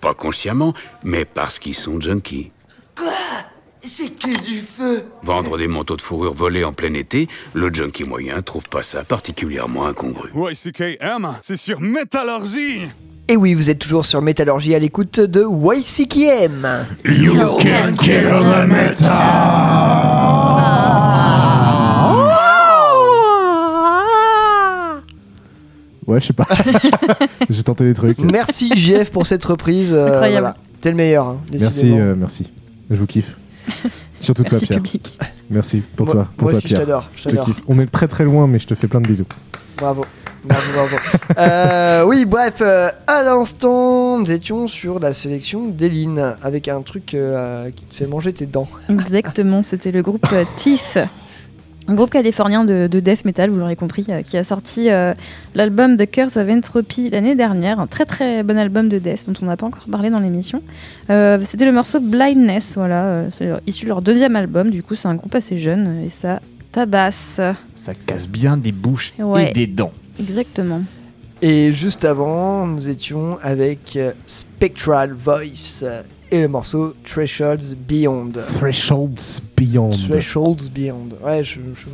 [0.02, 2.50] Pas consciemment, mais parce qu'ils sont junkies.
[2.94, 3.10] Quoi?
[3.80, 8.04] C'est que du feu Vendre des manteaux de fourrure volés en plein été, le junkie
[8.04, 10.28] moyen trouve pas ça particulièrement incongru.
[10.34, 12.82] YCKM, c'est sur Métallurgie
[13.28, 16.84] Et oui, vous êtes toujours sur Métallurgie à l'écoute de YCKM.
[17.06, 17.32] You
[17.62, 18.66] can kill the
[26.10, 26.46] Ouais, je sais pas.
[27.50, 28.18] J'ai tenté des trucs.
[28.18, 29.92] Merci JF pour cette reprise.
[29.92, 30.40] euh, Incroyable.
[30.40, 30.56] voilà.
[30.80, 31.96] T'es le meilleur, hein, Merci, décidément.
[31.98, 32.50] euh, merci.
[32.90, 33.36] Je vous kiffe.
[34.18, 34.82] Surtout toi, Merci Pierre.
[34.82, 35.18] public.
[35.50, 36.28] Merci pour Moi- toi.
[36.36, 36.86] Pour moi toi, aussi, je Pierre.
[36.86, 37.44] t'adore, je te t'adore.
[37.46, 37.60] kiffe.
[37.68, 39.24] On est très très loin, mais je te fais plein de bisous.
[39.76, 40.04] Bravo.
[40.44, 40.96] Bravo, bravo.
[41.38, 47.14] Euh, oui, bref, euh, à l'instant, nous étions sur la sélection d'Eline avec un truc
[47.14, 48.68] euh, qui te fait manger tes dents.
[48.88, 50.96] Exactement, c'était le groupe euh, Tiff.
[51.88, 55.12] Un groupe californien de, de death metal, vous l'aurez compris, euh, qui a sorti euh,
[55.54, 57.80] l'album The Curse of Entropy l'année dernière.
[57.80, 60.62] Un très très bon album de death dont on n'a pas encore parlé dans l'émission.
[61.08, 63.04] Euh, c'était le morceau Blindness, voilà.
[63.06, 64.70] euh, c'est leur- issu de leur deuxième album.
[64.70, 67.40] Du coup, c'est un groupe assez jeune et ça tabasse.
[67.74, 69.50] Ça casse bien des bouches Ouais.
[69.50, 69.92] et des dents.
[70.20, 70.82] Exactement.
[71.42, 78.32] Et juste avant, nous étions avec Spectral Voice euh, et le morceau Thresholds Beyond.
[78.58, 79.90] Thresholds Beyond.
[80.08, 81.08] Thresholds Beyond.
[81.24, 81.60] Ouais, je.
[81.74, 81.86] je...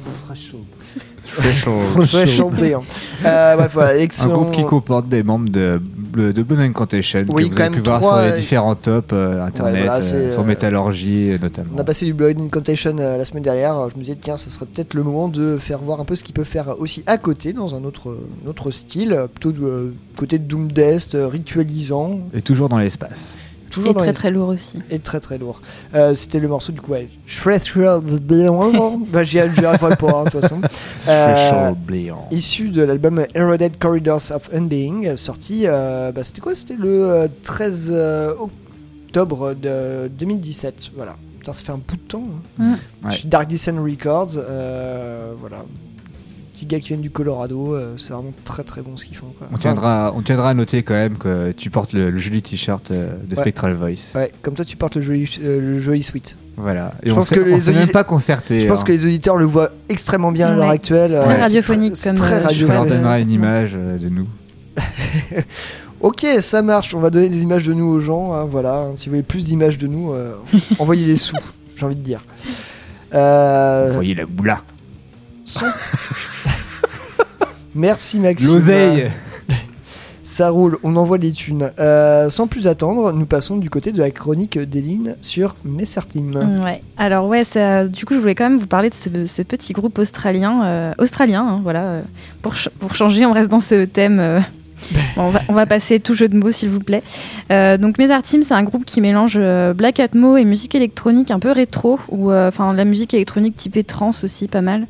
[1.24, 2.06] Threshold.
[2.08, 2.82] Threshold Beyond.
[3.24, 4.00] Euh, bref, voilà.
[4.00, 5.80] Un groupe qui comporte des membres de,
[6.16, 9.44] de Blood Incantation Oui, que vous avez pu voir sur euh, les différents tops euh,
[9.44, 11.70] internet, voilà, euh, sur euh, Métallurgie euh, notamment.
[11.74, 13.90] On a passé du Blood Incantation euh, la semaine dernière.
[13.90, 16.24] Je me disais, tiens, ça serait peut-être le moment de faire voir un peu ce
[16.24, 19.64] qu'ils peuvent faire aussi à côté, dans un autre, un autre style, euh, plutôt du
[19.64, 22.20] euh, côté de Doom Death, euh, ritualisant.
[22.32, 23.36] Et toujours dans l'espace.
[23.70, 24.78] Toujours et dans très les- très lourd aussi.
[24.90, 25.60] Et très très lourd.
[25.94, 27.08] Euh, C'était le morceau du coup, ouais.
[27.28, 28.98] Threshold Beyond.
[29.12, 30.60] bah, j'y arriverai pas, hein, de toute façon.
[31.08, 31.72] Euh,
[32.30, 36.54] issu de l'album Eroded Corridors of Unbeing, sorti, euh, bah, c'était quoi?
[36.54, 38.34] C'était le euh, 13 euh,
[39.08, 40.90] octobre de 2017.
[40.96, 41.16] Voilà.
[41.38, 42.24] Putain, ça fait un bout de temps.
[42.60, 42.76] hein.
[43.02, 43.06] Mm.
[43.08, 43.14] Ouais.
[43.24, 45.64] Dark Descent Records, euh, voilà.
[46.56, 47.74] Petits gars qui viennent du Colorado.
[47.74, 49.32] euh, c'est vraiment très très bon ce qu'ils font.
[49.38, 49.46] quoi.
[49.52, 52.90] On tiendra, on tiendra à noter quand même que tu portes le, le joli t-shirt
[52.90, 53.42] euh, de Ouais.
[53.42, 54.12] Spectral Voice.
[54.14, 56.36] Ouais, comme toi tu portes le joli, euh, le joli sweat.
[56.56, 56.92] Voilà.
[57.02, 58.60] Et Je on pense que on les s'est même pas concerté.
[58.60, 58.84] Je pense hein.
[58.84, 61.10] que les auditeurs le voient extrêmement bien à l'heure actuelle.
[61.12, 62.88] C'est très radiophonique c'est comme, très euh, Ça leur radiophonique.
[62.88, 64.26] donnera une image de nous.
[66.00, 66.94] Ok, ça marche.
[66.94, 68.32] On va donner des images de nous aux gens.
[68.34, 68.88] hein, voilà.
[68.96, 70.34] Si vous voulez plus d'images de nous, euh,
[70.78, 71.36] envoyez les sous.
[71.76, 72.22] J'ai envie de dire.
[73.14, 74.60] Euh, Voyez la boula.
[75.46, 75.66] Son-
[77.74, 78.48] Merci Maxime.
[78.48, 79.10] L'oseille.
[80.24, 81.70] Ça roule, on envoie les thunes.
[81.78, 86.60] Euh, sans plus attendre, nous passons du côté de la chronique d'Eline sur Messertim.
[86.64, 86.82] Ouais.
[86.98, 89.72] Alors ouais, ça, du coup, je voulais quand même vous parler de ce, ce petit
[89.72, 91.82] groupe australien, euh, australien, hein, voilà.
[91.84, 92.02] euh,
[92.42, 94.18] pour, ch- pour changer, on reste dans ce thème.
[94.18, 94.40] euh,
[95.16, 97.02] bon, on, va, on va passer tout jeu de mots, s'il vous plaît.
[97.52, 101.38] Euh, donc Team, c'est un groupe qui mélange euh, black atmo et musique électronique un
[101.38, 104.86] peu rétro, ou euh, enfin la musique électronique typée trance aussi, pas mal.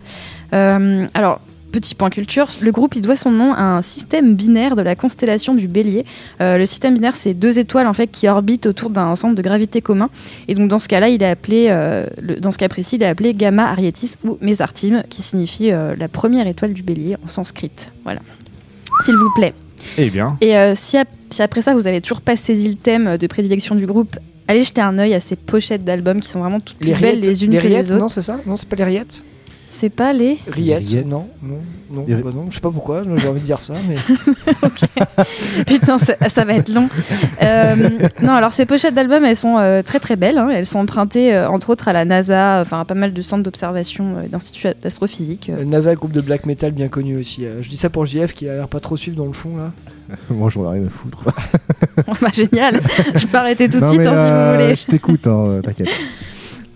[0.53, 1.41] Euh, alors.
[1.73, 4.95] Petit point culture, le groupe il doit son nom à un système binaire de la
[4.97, 6.07] constellation du Bélier.
[6.41, 9.43] Euh, le système binaire, c'est deux étoiles en fait qui orbitent autour d'un centre de
[9.43, 10.09] gravité commun.
[10.49, 13.03] Et donc dans ce cas-là, il est appelé, euh, le- dans ce cas précis, il
[13.03, 17.29] est appelé Gamma Arietis ou Mesartim, qui signifie euh, la première étoile du Bélier en
[17.29, 17.73] sanskrit.
[18.05, 18.21] Voilà.
[19.05, 19.53] S'il vous plaît.
[19.99, 20.39] Eh bien.
[20.41, 23.75] Et si, ap- si après ça vous avez toujours pas saisi le thème de prédilection
[23.75, 24.17] du groupe,
[24.49, 27.21] allez jeter un œil à ces pochettes d'albums qui sont vraiment toutes plus Les belles
[27.21, 28.01] les unes les que rillettes, les autres.
[28.01, 28.41] non, c'est ça?
[28.47, 29.23] Non, c'est pas les rillettes?
[29.79, 30.39] C'est pas les.
[30.49, 31.07] Rillettes, rillettes.
[31.07, 31.59] non, non,
[31.91, 33.97] non, Les ri- bah non, je sais pas pourquoi, j'ai envie de dire ça, mais
[35.67, 36.89] Putain, ça, ça va être long.
[37.43, 37.75] Euh,
[38.23, 40.39] non, alors ces pochettes d'albums, elles sont euh, très très belles.
[40.39, 40.49] hein.
[40.53, 43.43] Elles sont empruntées euh, entre autres à la NASA, enfin à pas mal de centres
[43.43, 45.51] d'observation euh, d'instituts d'astrophysique.
[45.65, 47.45] NASA, groupe de black metal bien connu aussi.
[47.45, 49.57] euh, je dis ça pour JF qui a l'air pas trop suivre dans le fond
[49.57, 49.73] là.
[50.31, 51.19] Moi, j'en ai rien à foutre.
[52.23, 52.81] bah, génial.
[53.15, 54.77] Je peux arrêter tout de suite hein, si vous voulez.
[54.77, 55.89] Je t'écoute, hein, t'inquiète.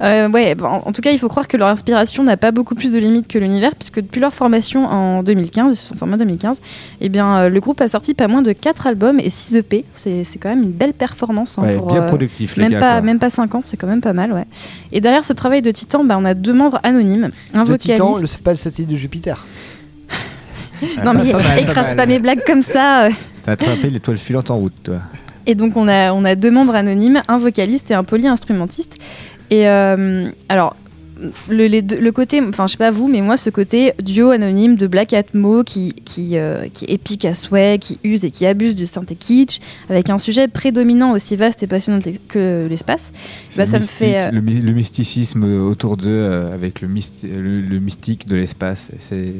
[0.02, 2.74] Euh, ouais, bon, en tout cas, il faut croire que leur inspiration n'a pas beaucoup
[2.74, 6.14] plus de limites que l'univers, puisque depuis leur formation en 2015, ils se sont formés
[6.14, 6.56] en 2015,
[7.02, 9.84] eh bien, euh, le groupe a sorti pas moins de 4 albums et 6 EP.
[9.92, 11.58] C'est c'est quand même une belle performance.
[11.58, 12.80] hein, Ouais, pour, bien euh, productif, les même gars.
[12.80, 13.00] pas, quoi.
[13.02, 14.46] même pas 5 ans, c'est quand même pas mal, ouais.
[14.92, 17.30] Et derrière ce travail de Titan, bah, on a deux membres anonymes.
[17.52, 18.20] Un Titan, vocaliste.
[18.22, 19.44] le- c'est pas le satellite de Jupiter.
[21.04, 21.96] Non, mais Pas mal, pas écrase mal.
[21.96, 23.04] pas mes blagues comme ça.
[23.04, 23.10] euh.
[23.44, 24.94] T'as attrapé l'étoile filante en route, toi.
[25.46, 28.94] Et donc on a, on a deux membres anonymes, un vocaliste et un polyinstrumentiste.
[29.50, 30.76] Et euh, alors,
[31.50, 34.30] le, les deux- le côté, enfin je sais pas vous, mais moi ce côté duo
[34.30, 38.30] anonyme de Black Atmo qui, qui, euh, qui est épique à souhait, qui use et
[38.30, 39.58] qui abuse du synthé kitsch,
[39.90, 41.98] avec un sujet prédominant aussi vaste et passionnant
[42.28, 43.12] que l'espace,
[43.56, 44.24] bah, ça me fait...
[44.28, 48.90] euh, le, my- le mysticisme autour d'eux euh, avec le, le mystique de l'espace.
[48.98, 49.34] C'est.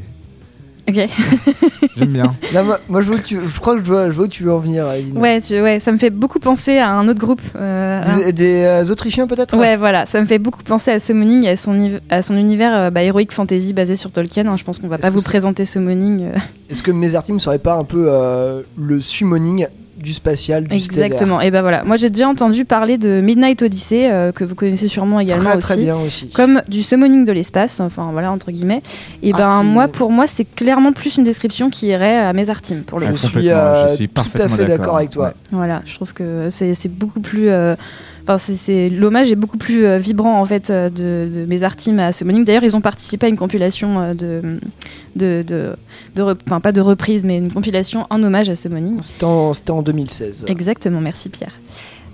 [0.90, 1.08] Ok.
[1.96, 2.34] J'aime bien.
[2.54, 4.58] Non, moi, moi, je, tu- crois que je vois, je vois où tu veux en
[4.58, 5.16] venir, Aline.
[5.16, 7.40] Ouais, tu- ouais, ça me fait beaucoup penser à un autre groupe.
[7.56, 11.44] euh, Des, des, euh, Autrichiens peut-être Ouais, voilà, ça me fait beaucoup penser à Summoning
[11.44, 14.46] et à son, à son univers euh, bah, heroic fantasy basé sur Tolkien.
[14.46, 14.56] hein.
[14.56, 16.22] Je pense qu'on va pas vous présenter Summoning.
[16.24, 16.38] euh,
[16.70, 19.66] Est-ce que Mesartim serait pas un peu euh, le summoning
[20.00, 21.40] du spatial, du Exactement.
[21.40, 24.88] Et ben voilà, moi j'ai déjà entendu parler de Midnight Odyssey euh, que vous connaissez
[24.88, 26.30] sûrement également Très aussi, très bien aussi.
[26.30, 28.82] comme du summoning de l'espace, enfin voilà entre guillemets.
[29.22, 32.82] Et Ah, ben moi pour moi c'est clairement plus une description qui irait à Mesartim
[32.86, 33.16] pour le Je coup.
[33.18, 35.26] suis, euh, je suis tout à parfaitement fait d'accord avec toi.
[35.26, 35.32] Ouais.
[35.52, 37.48] Voilà, je trouve que c'est c'est beaucoup plus.
[38.22, 41.98] Enfin, c'est- l'hommage est beaucoup plus euh, vibrant en fait euh, de, de mes artimes
[41.98, 42.44] à Summoning.
[42.44, 44.42] D'ailleurs, ils ont participé à une compilation euh, de,
[45.16, 45.76] de, de,
[46.16, 48.98] de rep- enfin pas de reprise, mais une compilation en hommage à Summoning.
[49.02, 50.44] C'était en, c'était en 2016.
[50.48, 51.52] Exactement, merci Pierre.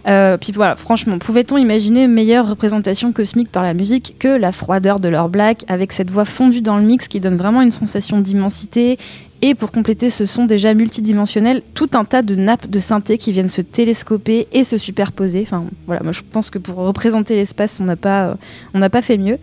[0.09, 4.53] Euh, puis voilà, franchement, pouvait-on imaginer une meilleure représentation cosmique par la musique que la
[4.53, 7.73] froideur de leur black, avec cette voix fondue dans le mix qui donne vraiment une
[7.73, 8.99] sensation d'immensité
[9.43, 13.33] et pour compléter ce son déjà multidimensionnel, tout un tas de nappes de synthé qui
[13.33, 15.43] viennent se télescoper et se superposer.
[15.43, 18.37] Enfin voilà, moi je pense que pour représenter l'espace, on n'a pas,
[18.75, 19.39] euh, pas fait mieux.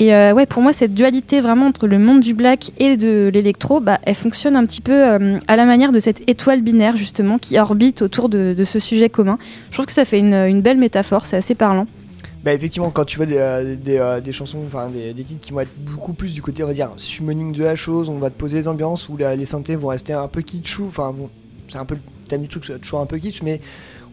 [0.00, 3.32] Et euh, ouais, pour moi, cette dualité vraiment entre le monde du black et de
[3.34, 6.96] l'électro, bah, elle fonctionne un petit peu euh, à la manière de cette étoile binaire,
[6.96, 9.38] justement, qui orbite autour de, ce sujet commun.
[9.70, 11.88] Je trouve que ça fait une belle métaphore, c'est assez parlant.
[12.44, 15.40] Bah effectivement, quand tu vois des, euh, des, euh, des chansons, enfin des, des titres
[15.40, 18.18] qui vont être beaucoup plus du côté, on va dire, summoning de la chose, on
[18.18, 21.12] va te poser les ambiances où la- les synthés vont rester un peu kitschou, enfin
[21.12, 21.28] bon,
[21.68, 23.60] c'est un peu le thème du truc, c'est toujours un peu kitsch, mais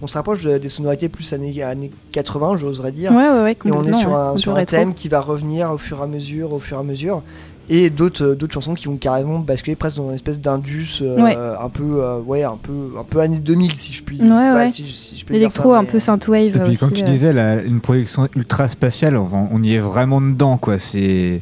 [0.02, 3.12] on se rapproche de- des sonorités plus années, années 80, j'oserais dire.
[3.12, 5.78] Ouais, ouais, ouais, Et on est sur un, sur un thème qui va revenir au
[5.78, 7.22] fur et à mesure, au fur et à mesure.
[7.70, 11.22] Et d'autres euh, d'autres chansons qui vont carrément basculer presque dans une espèce d'indus euh,
[11.24, 11.36] Ouais.
[11.36, 14.72] un peu euh, ouais un peu un peu années 2000 si je puis Ouais, ouais.
[14.72, 16.78] si, si je peux dire L'électro ça, un peu synthwave Et puis, aussi.
[16.78, 17.06] comme tu euh.
[17.06, 20.78] disais, la- une projection ultra spatiale, on, on y est vraiment dedans, quoi.
[20.80, 21.42] C'est.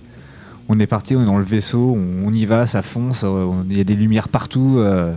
[0.70, 3.66] On est parti, on est dans le vaisseau, on, on y va, ça fonce, on-
[3.70, 4.76] il y a des lumières partout.
[4.78, 5.12] euh,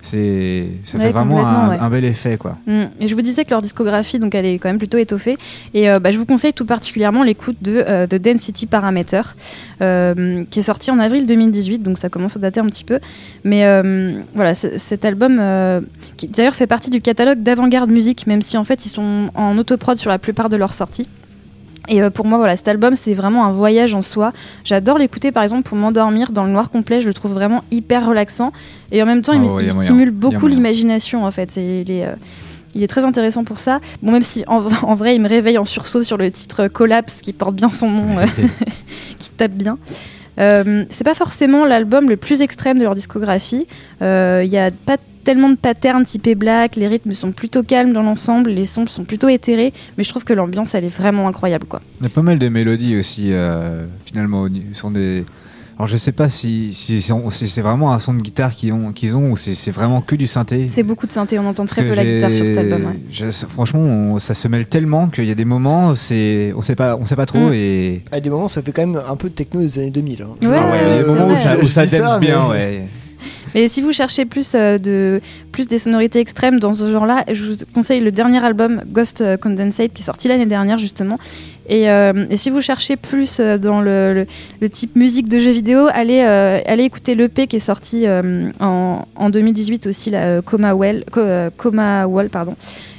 [0.00, 1.78] c'est ça Ouais, fait vraiment un, ouais.
[1.78, 2.56] un bel effet quoi.
[2.66, 2.84] Mm.
[3.00, 5.36] Et je vous disais que leur discographie, donc elle est quand même plutôt étoffée.
[5.74, 9.22] Et euh, bah, je vous conseille tout particulièrement l'écoute de euh, The Density Parameter,
[9.80, 13.00] euh, qui est sorti en avril 2018, donc ça commence à dater un petit peu.
[13.44, 15.40] Mais euh, voilà, cet album,
[16.16, 19.58] qui d'ailleurs fait partie du catalogue d'Avant-Garde Musique, même si en fait ils sont en
[19.58, 21.08] autoprod sur la plupart de leurs sorties.
[21.88, 24.32] Et euh, pour moi, voilà, cet album, c'est vraiment un voyage en soi.
[24.64, 27.00] J'adore l'écouter, par exemple, pour m'endormir dans le noir complet.
[27.00, 28.52] Je le trouve vraiment hyper relaxant.
[28.92, 31.50] Et en même temps, il, Ah il stimule beaucoup l'imagination, en fait.
[31.50, 32.14] C'est, il, est, euh,
[32.74, 33.80] il est très intéressant pour ça.
[34.02, 37.20] Bon, même si en, en vrai, il me réveille en sursaut sur le titre Collapse,
[37.20, 38.26] qui porte bien son nom, euh,
[39.18, 39.78] qui tape bien.
[40.38, 43.66] Euh, c'est pas forcément l'album le plus extrême de leur discographie.
[44.02, 47.92] Euh, Il y a pas tellement de patterns typés black, les rythmes sont plutôt calmes
[47.92, 51.28] dans l'ensemble, les sons sont plutôt éthérés, mais je trouve que l'ambiance elle est vraiment
[51.28, 51.82] incroyable quoi.
[52.00, 55.24] Il y a pas mal de mélodies aussi euh, finalement sont des
[55.78, 58.52] alors je sais pas si, si, si on- si c'est vraiment un son de guitare
[58.54, 60.68] qu'ils ont, qu'ils ont ou c'est c'est vraiment que du synthé.
[60.72, 62.84] C'est beaucoup de synthé, on entend Parce très peu la guitare sur cet album.
[62.86, 62.98] ouais.
[63.10, 66.74] je- franchement, on- ça se mêle tellement qu'il y a des moments, c'est, on sait
[66.74, 67.52] pas, on sait pas trop Mm.
[67.54, 68.02] et.
[68.10, 70.22] À des moments, ça fait quand même un peu de techno des années 2000.
[70.22, 70.26] hein.
[70.42, 72.52] Ouais, Ah ouais, il y a des moments où ça, où ça ça, bien, mais-
[72.52, 72.82] ouais.
[73.54, 75.20] Et si vous cherchez plus, euh, de,
[75.52, 79.36] plus des sonorités extrêmes dans ce genre-là, je vous conseille le dernier album Ghost euh,
[79.36, 81.18] Condensate qui est sorti l'année dernière justement.
[81.68, 84.26] Et, euh, si vous cherchez plus dans le,
[84.70, 89.86] type musique de jeux vidéo, allez, allez écouter l'EP qui est sorti en, en 2018
[89.86, 92.56] aussi, euh, Coma, well, Co- Coma Wall, pardon,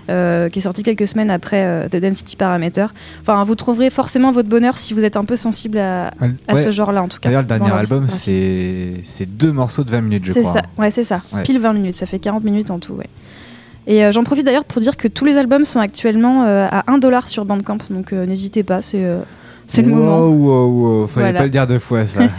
[0.09, 2.87] euh, qui est sorti quelques semaines après euh, The Density Parameter.
[3.21, 6.07] Enfin, vous trouverez forcément votre bonheur si vous êtes un peu sensible à,
[6.47, 6.63] à Ouais.
[6.65, 7.29] ce genre-là en tout cas.
[7.29, 10.53] D'ailleurs, le dernier album, c'est, deux morceaux de 20 minutes, je C'est crois.
[10.53, 11.21] ça, ouais, c'est ça.
[11.31, 11.43] Ouais.
[11.43, 13.07] Pile 20 minutes, ça fait 40 minutes en tout, ouais.
[13.87, 16.83] Et euh, j'en profite d'ailleurs pour dire que tous les albums sont actuellement euh, à
[16.91, 19.19] 1$ sur Bandcamp, donc euh, n'hésitez pas, c'est euh,
[19.67, 20.19] c'est le Wow, moment.
[20.27, 20.67] wow,
[21.01, 21.37] wow, fallait Voilà.
[21.39, 22.21] pas le dire deux fois ça.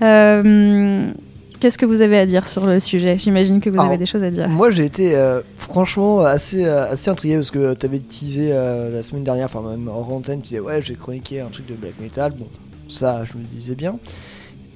[1.60, 3.18] Qu'est-ce que vous avez à dire sur le sujet?
[3.18, 4.48] J'imagine que vous Alors, avez des choses à dire.
[4.48, 8.92] Moi j'ai été euh, franchement assez, euh, assez intrigué parce que tu avais teasé euh,
[8.92, 11.74] la semaine dernière, enfin même hors antenne, tu disais ouais j'ai chroniqué un truc de
[11.74, 12.46] black metal, bon
[12.88, 13.98] ça je me disais bien,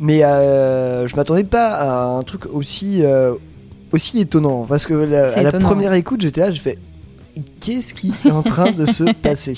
[0.00, 3.02] mais euh, je m'attendais pas à un truc aussi,
[3.92, 4.66] aussi étonnant.
[4.66, 6.78] Parce que la, à la première écoute j'étais là, je fais
[7.60, 9.56] qu'est-ce qui est en train de se passer?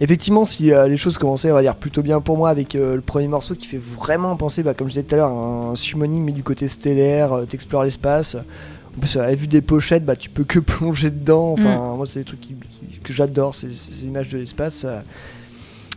[0.00, 2.96] Effectivement, si euh, les choses commençaient, on va dire, plutôt bien pour moi avec euh,
[2.96, 5.70] le premier morceau qui fait vraiment penser, bah, comme je disais tout à l'heure, à
[5.70, 8.36] un summoning mais du côté stellaire, euh, t'explores l'espace.
[8.96, 11.52] En plus, à la vue des pochettes, bah, tu peux que plonger dedans.
[11.52, 14.84] Enfin, moi, c'est des trucs qui- qui- que j'adore, ces, ces images de l'espace.
[14.84, 14.98] euh.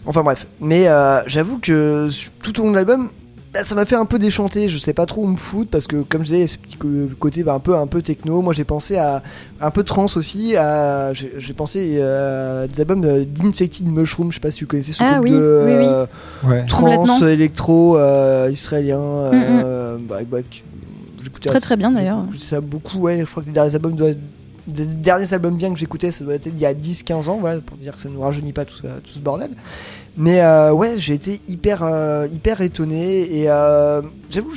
[0.06, 0.46] Enfin, bref.
[0.62, 0.88] Mais
[1.26, 2.08] j'avoue que
[2.44, 3.10] tout au long de l'album,
[3.54, 4.70] bah, ça m'a fait un peu déchanter.
[4.70, 6.78] Je sais pas trop où me foutre parce que, comme je disais, ce petit
[7.20, 8.42] côté bah, un, peu, un peu techno.
[8.42, 9.24] Moi, j'ai pensé à
[9.62, 10.56] un peu trans aussi.
[10.56, 14.32] à- J'ai pensé euh, à des albums de- d'Infected Mushroom.
[14.32, 15.86] Je sais pas si vous connaissez ce Ah groupe oui, de oui, oui.
[15.88, 16.06] euh,
[16.44, 16.66] Ouais.
[16.66, 19.00] trans électro euh, israélien.
[19.00, 20.64] euh, bah, bah, tu-
[21.24, 22.24] j'écoutais Très, assez- très bien, d'ailleurs.
[22.40, 23.20] ça beaucoup, ouais.
[23.20, 24.16] Je crois que les derniers albums doivent
[24.68, 27.62] des derniers albums bien que j'écoutais, ça doit être il y a 10-15 ans, voilà,
[27.62, 29.52] pour dire que ça nous rajeunit pas tout, ça- tout ce bordel.
[30.18, 34.02] Mais euh, ouais, j'ai été hyper, euh, hyper étonné et euh,
[34.32, 34.52] j'avoue,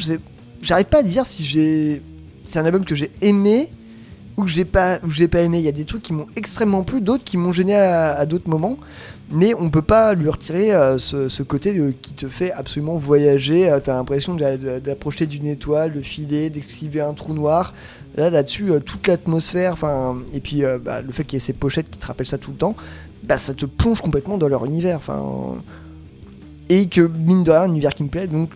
[0.62, 2.00] j'arrive pas à dire si j'ai,
[2.46, 3.68] c'est un album que j'ai aimé
[4.38, 5.58] ou que j'ai pas, ou j'ai pas aimé.
[5.58, 8.48] Il y a des trucs qui m'ont extrêmement plu, d'autres qui m'ont gêné à, d'autres
[8.48, 8.78] moments.
[9.32, 13.70] Mais on peut pas lui retirer euh, ce, côté qui te fait absolument voyager.
[13.84, 17.74] T'as l'impression d'a- d'a- d'approcher d'une étoile, de filer, d'esquiver un trou noir.
[18.16, 19.76] Là, là-dessus, toute l'atmosphère,
[20.32, 22.50] et puis bah, le fait qu'il y ait ces pochettes qui te rappellent ça tout
[22.50, 22.74] le temps,
[23.30, 24.96] bah, ça te plonge complètement dans leur univers.
[24.96, 25.22] Enfin,
[26.68, 28.26] et que mine de rien, un univers qui me plaît.
[28.26, 28.50] Donc,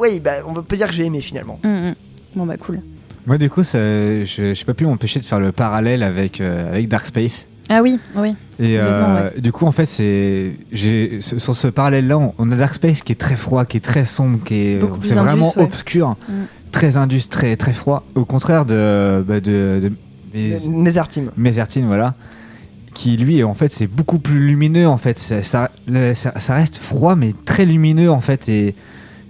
[0.00, 1.60] oui, bah, on peut dire que j'ai aimé finalement.
[1.62, 1.94] Mm, mm.
[2.34, 2.80] Bon bah cool.
[3.26, 6.68] Moi, du coup, ça, je j'ai pas pu m'empêcher de faire le parallèle avec, euh,
[6.72, 7.46] avec Dark Space.
[7.68, 8.34] Ah oui, oui.
[8.60, 10.52] Et euh, du coup, en fait, c'est
[11.20, 14.04] sur ce parallèle-là, on, on a Dark Space qui est très froid, qui est très
[14.04, 15.64] sombre, qui est c'est vraiment indus, ouais.
[15.64, 16.32] obscur, Mm.
[16.72, 18.04] très indus, très très froid.
[18.16, 19.90] Au contraire de bah, de,
[20.34, 20.56] mes-
[21.86, 22.14] voilà,
[22.96, 24.88] qui lui, en fait, c'est beaucoup plus lumineux.
[24.88, 28.74] En fait, ça, ça, reste froid, mais très lumineux, en fait, et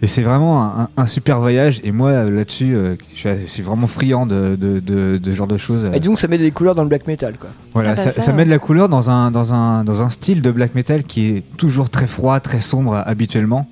[0.02, 1.80] et c'est vraiment un, super voyage.
[1.82, 5.56] Et moi, là-dessus, euh, je suis vraiment friand de, de, de, de ce genre de
[5.56, 5.90] choses.
[5.94, 7.48] Et donc, ça met des couleurs dans le black metal, quoi.
[7.72, 8.36] Voilà, Ah bah ça, ça, ça ouais.
[8.36, 11.28] met de la couleur dans un, dans, un, dans un style de black metal qui
[11.28, 13.70] est toujours très froid, très sombre habituellement.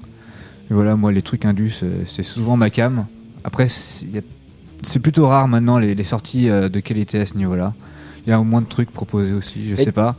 [0.71, 3.05] Et voilà, moi, les trucs indus, euh, c'est souvent ma cam.
[3.45, 7.75] Après, c'est plutôt rare maintenant les, les sorties euh, de qualité à ce niveau-là.
[8.27, 10.17] Il y a au moins de trucs proposés aussi, je Et- sais pas.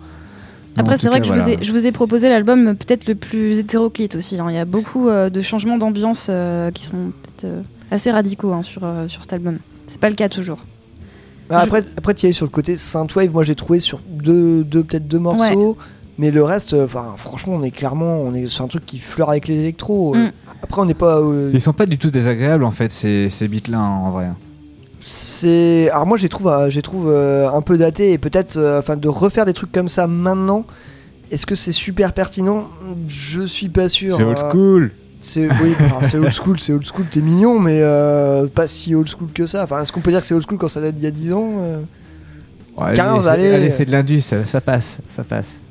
[0.76, 3.08] Mais Après, c'est vrai cas, que je, vous ai, je vous ai proposé l'album peut-être
[3.08, 4.38] le plus hétéroclite aussi.
[4.40, 4.48] hein.
[4.50, 8.52] Il y a beaucoup euh, de changements d'ambiance euh, qui sont peut-être euh, assez radicaux
[8.52, 9.60] hein, sur, euh, sur cet album.
[9.88, 10.60] C'est pas le cas toujours.
[11.50, 13.32] Ah, Après, après tu y es sur le côté synthwave.
[13.32, 15.78] Moi, j'ai trouvé sur deux, deux peut-être deux morceaux.
[16.18, 19.30] Mais le reste, enfin, franchement, on est clairement, on est sur un truc qui fleure
[19.30, 20.16] avec les électros.
[20.16, 20.32] Mm.
[20.64, 21.20] Après, on n'est pas.
[21.20, 24.28] euh, Ils sont pas du tout désagréables en fait, ces, ces beats-là, hein, en vrai.
[25.06, 25.90] C'est.
[25.92, 28.58] Alors moi, je les trouve, euh, je les trouve euh, un peu datés et peut-être,
[28.58, 30.66] euh, enfin, de refaire des trucs comme ça maintenant.
[31.32, 32.68] Est-ce que c'est super pertinent?
[33.08, 34.16] Je suis pas sûr.
[34.16, 34.92] C'est old school.
[35.22, 39.08] C'est oui, c'est old school, c'est old school, t'es mignon, mais euh, pas si old
[39.10, 39.64] school que ça.
[39.64, 41.12] Enfin, est-ce qu'on peut dire que c'est old school quand ça date d'il y a
[41.12, 41.50] 10 ans
[42.78, 43.70] Ouais, 15, c'est- allez.
[43.72, 45.62] c'est de l'indus, ça, ça passe, ça passe.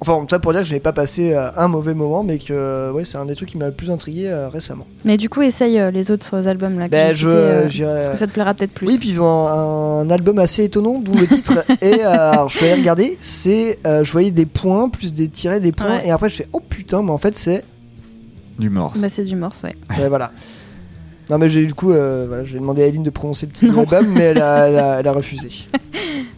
[0.00, 2.52] Enfin, ça pour dire que je n'ai pas passé euh, un mauvais moment, mais que
[2.52, 4.86] euh, ouais, c'est un des trucs qui m'a le plus intrigué euh, récemment.
[5.04, 6.86] Mais du coup, essaye euh, les autres albums là.
[6.86, 7.62] que Ben, je- euh,
[7.96, 8.86] parce que ça te plaira peut-être plus.
[8.86, 11.64] Oui, puis ils ont un, un album assez étonnant, d'où le titre.
[11.82, 15.28] et euh, alors, je suis allé regarder, c'est, euh, je voyais des points, plus des
[15.28, 16.06] tirets, des points, Ouais.
[16.06, 17.64] et après je fais, oh putain, mais en fait c'est,
[18.58, 19.00] Du morse.
[19.00, 19.74] Bah, c'est du morse, ouais.
[20.08, 20.30] voilà.
[21.30, 23.72] Non mais j'ai du coup, euh, voilà, j'ai demandé à Eline de prononcer le titre
[23.72, 25.50] de l'album, mais elle a, elle a- elle a refusé.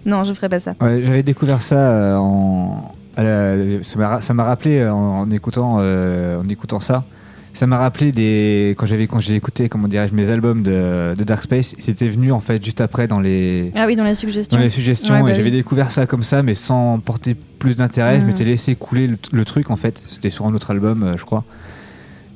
[0.07, 0.75] Non, je ferai pas ça.
[0.81, 2.91] Ouais, j'avais découvert ça euh, en.
[3.17, 7.05] La- ça m'a rappelé euh, en, en écoutant, euh, en écoutant ça.
[7.53, 11.25] Ça m'a rappelé des quand j'avais quand j'ai écouté comment dirais-je mes albums de, de
[11.25, 11.75] Dark Space.
[11.81, 14.57] C'était venu en fait juste après dans les Ah oui, dans les suggestions.
[14.57, 17.75] dans les suggestions Ouais, bah et j'avais découvert ça comme ça mais sans porter plus
[17.75, 18.17] d'intérêt.
[18.17, 18.27] Je Mhm.
[18.29, 20.01] m'étais laissé couler le, le truc en fait.
[20.07, 21.43] C'était sur un autre album euh, je crois.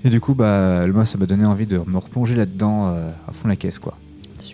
[0.05, 3.33] Et du coup bah moi ça m'a donné envie de me replonger là-dedans euh, à
[3.33, 3.97] fond la caisse quoi.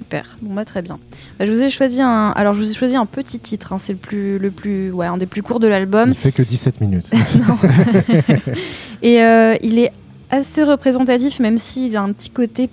[0.01, 0.38] Super.
[0.40, 0.98] Bon bah très bien.
[1.38, 2.30] Bah, je vous ai choisi un.
[2.30, 3.72] Alors je vous ai choisi un petit titre.
[3.74, 3.78] hein.
[3.78, 6.09] C'est le plus, le plus, ouais, un des plus courts de l'album.
[6.09, 7.11] Il fait que 17 minutes.
[9.03, 9.92] Et euh, il est
[10.30, 12.70] assez représentatif, même s'il a un petit côté,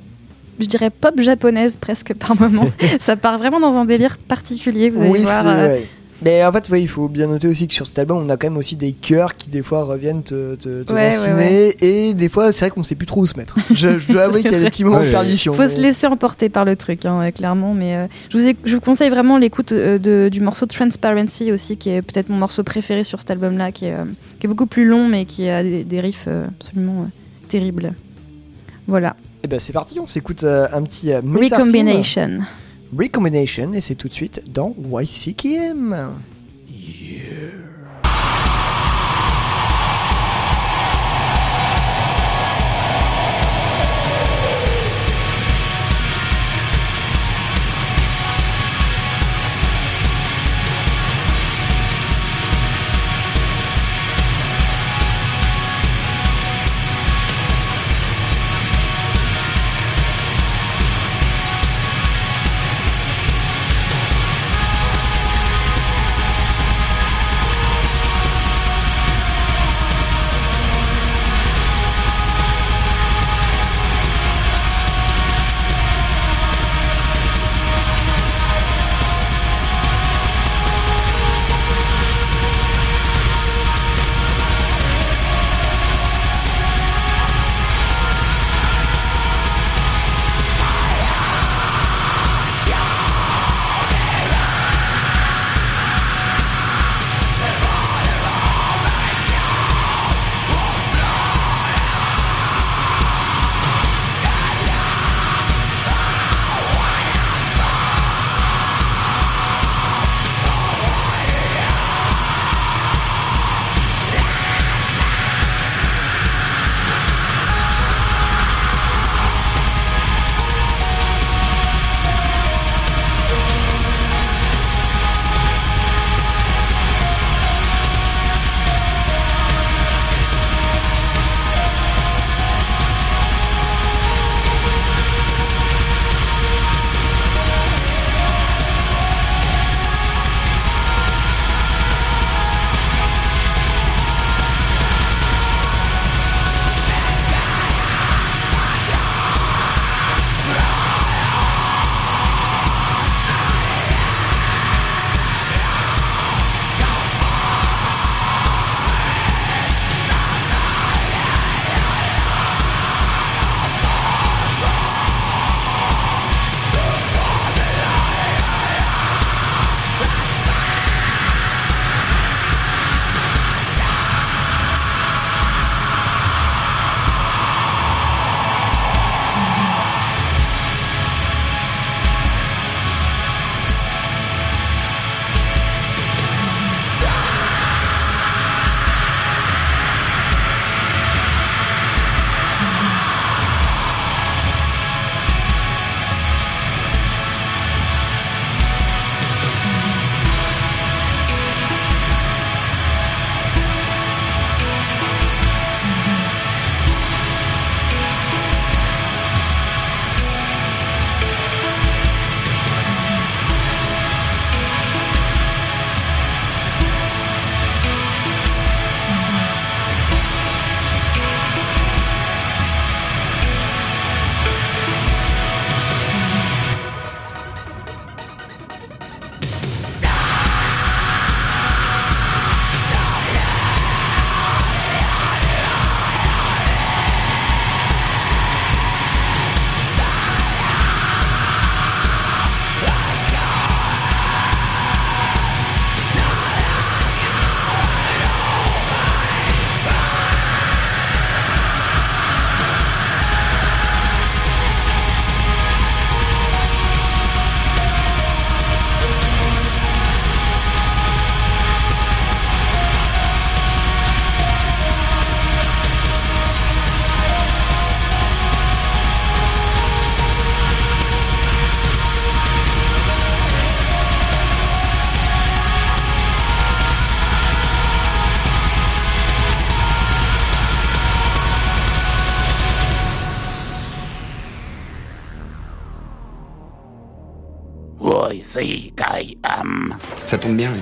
[0.60, 2.70] je dirais pop japonaise presque par moment.
[3.00, 4.90] Ça part vraiment dans un délire particulier.
[4.90, 5.42] Vous allez oui, voir.
[5.44, 5.88] c'est euh, ouais.
[6.24, 8.38] Mais en fait, ouais, il faut bien noter aussi que sur cet album, on a
[8.38, 11.76] quand même aussi des chœurs qui des fois reviennent te, te, te Ouais, lancer ouais,
[11.80, 13.56] et des fois, c'est vrai qu'on sait plus trop où se mettre.
[13.72, 15.54] je, je dois avouer qu'il y a des petits moments de perdition.
[15.54, 17.76] Faut mais- se laisser emporter par le truc, hein, clairement.
[17.76, 21.78] Mais euh, je, vous ai- je vous conseille vraiment l'écoute euh, du morceau Transparency aussi,
[21.78, 24.06] qui est peut-être mon morceau préféré sur cet album-là, qui, est, euh,
[24.40, 27.94] qui est beaucoup plus long, mais qui a des, des riffs euh, absolument euh, terribles.
[28.88, 29.16] Voilà.
[29.44, 31.22] Et ben c'est parti, on s'écoute euh, un petit euh.
[31.22, 32.40] Recombination.
[32.96, 36.14] Recombination, et c'est tout de suite dans YCKM.
[36.70, 37.57] Recombination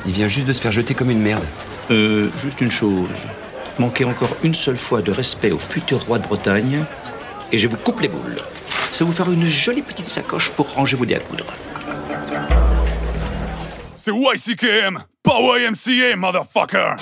[0.06, 1.46] il vient juste de se faire jeter comme une merde.
[1.92, 3.10] Euh, juste une chose.
[3.80, 6.86] Manquez encore une seule fois de respect au futur roi de Bretagne,
[7.52, 8.38] et je vous coupe les boules.
[8.92, 11.46] Ça vous fera une jolie petite sacoche pour ranger vos dés à coudre.
[13.94, 16.96] C'est YCKM, pas YMCA, motherfucker!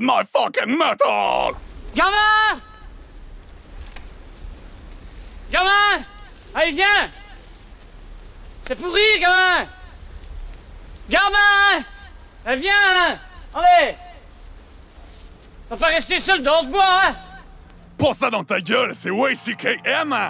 [0.00, 1.54] My fucking metal!
[1.94, 2.60] Gamin
[5.50, 6.04] Gamin
[6.54, 7.10] Allez, viens!
[8.64, 9.66] C'est pourri, gamin
[11.10, 11.84] Gamin
[12.46, 13.18] Allez, viens
[13.54, 13.94] Allez!
[15.70, 17.16] On va pas rester seul dans ce bois, hein!
[17.98, 20.28] Pour ça dans ta gueule, c'est YCKM!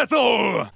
[0.00, 0.70] Metal!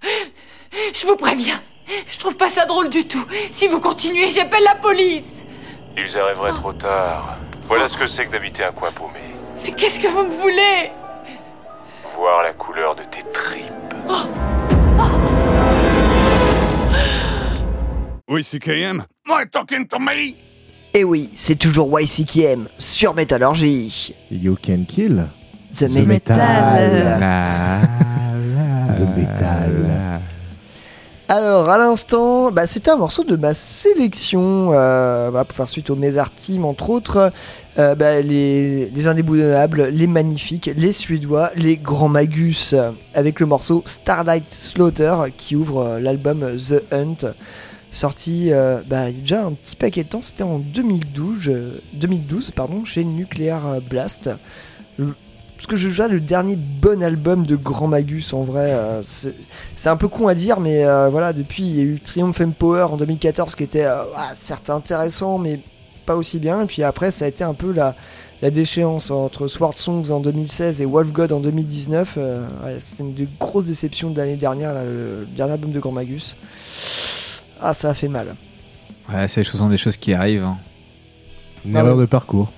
[0.93, 1.61] Je vous préviens,
[2.09, 3.25] je trouve pas ça drôle du tout.
[3.51, 5.45] Si vous continuez, j'appelle la police.
[5.97, 7.37] Ils arriveraient trop tard.
[7.67, 9.21] Voilà ce que c'est que d'habiter un coin paumé.
[9.65, 10.91] Mais Qu'est-ce que vous me voulez?
[12.17, 13.71] Voir la couleur de tes tripes.
[18.29, 19.05] Oui, CKM?
[19.29, 20.13] I talking to me?
[20.93, 24.15] Et Eh oui, c'est toujours YCKM sur Métallurgie.
[24.31, 25.27] You can kill.
[25.73, 26.37] The, The Metal.
[29.01, 30.21] The Metal.
[31.27, 35.89] Alors, à l'instant, bah, c'était un morceau de ma sélection euh, bah, pour faire suite
[35.89, 37.33] au Mézard Team, entre autres.
[37.79, 42.75] Euh, bah, les, les indéboulonnables, les magnifiques, les suédois, les grands magus,
[43.15, 47.33] avec le morceau Starlight Slaughter qui ouvre euh, l'album The Hunt,
[47.93, 48.51] sorti
[48.87, 52.51] bah, il y a déjà un petit paquet de temps, c'était en 2012, euh, 2012
[52.51, 54.29] pardon, chez Nuclear Blast.
[55.61, 58.73] Parce que je vois le dernier bon album de Grand Magus en vrai.
[58.73, 59.03] euh,
[59.77, 62.41] c'est un peu con à dire, mais euh, voilà, depuis il y a eu Triumph
[62.41, 65.61] and Power en 2014 qui était euh, ah, certes intéressant, mais
[66.07, 66.63] pas aussi bien.
[66.63, 67.95] Et puis après, ça a été un peu la,
[68.41, 72.15] la déchéance entre Sword Songs en 2016 et Wolf God en 2019.
[72.17, 75.73] euh, ouais, C'était une des grosses déceptions de l'année dernière, là, le, le dernier album
[75.73, 76.37] de Grand Magus.
[77.61, 78.35] Ah, ça a fait mal.
[79.13, 80.43] Ouais, c'est ce sont des choses qui arrivent.
[80.45, 80.57] hein.
[81.67, 82.49] Une erreur de parcours.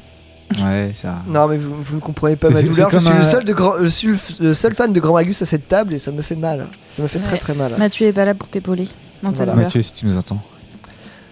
[0.60, 1.16] Ouais, ça.
[1.26, 2.90] Non, mais vous, vous ne comprenez pas ma c'est- douleur.
[2.90, 5.44] Je suis le seul, de grand, je suis le seul fan de Grand Magus à
[5.44, 6.66] cette table et ça me fait mal.
[6.88, 7.72] Ça me fait très très mal.
[7.78, 8.88] Mathieu est pas là pour t'épauler.
[9.22, 9.54] Voilà.
[9.54, 10.38] Mathieu, si tu nous entends.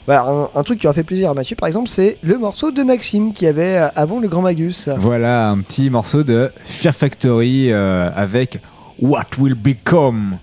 [0.06, 2.70] Voilà, un, un truc qui aurait fait plaisir à Mathieu, par exemple, c'est le morceau
[2.72, 4.88] de Maxime qui avait euh, avant le Grand Magus.
[4.98, 8.60] Voilà un petit morceau de Fear Factory euh, avec
[9.00, 10.36] What Will Become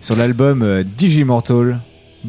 [0.00, 1.78] sur l'album euh, Digimortal.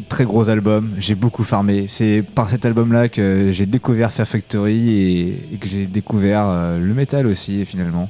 [0.10, 1.88] Très gros album, j'ai beaucoup farmé.
[1.88, 6.80] C'est par cet album-là que j'ai découvert Fear Factory et, et que j'ai découvert euh,
[6.80, 8.10] le métal aussi finalement.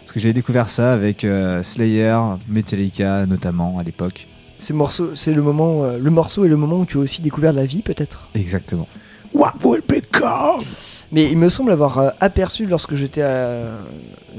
[0.00, 4.26] Parce que j'ai découvert ça avec euh, Slayer, Metallica notamment à l'époque.
[4.58, 7.66] C'est le moment, euh, le morceau est le moment où tu as aussi découvert la
[7.66, 8.28] vie, peut-être?
[8.34, 8.88] Exactement.
[9.34, 10.64] What will become
[11.10, 13.68] Mais il me semble avoir euh, aperçu lorsque j'étais à,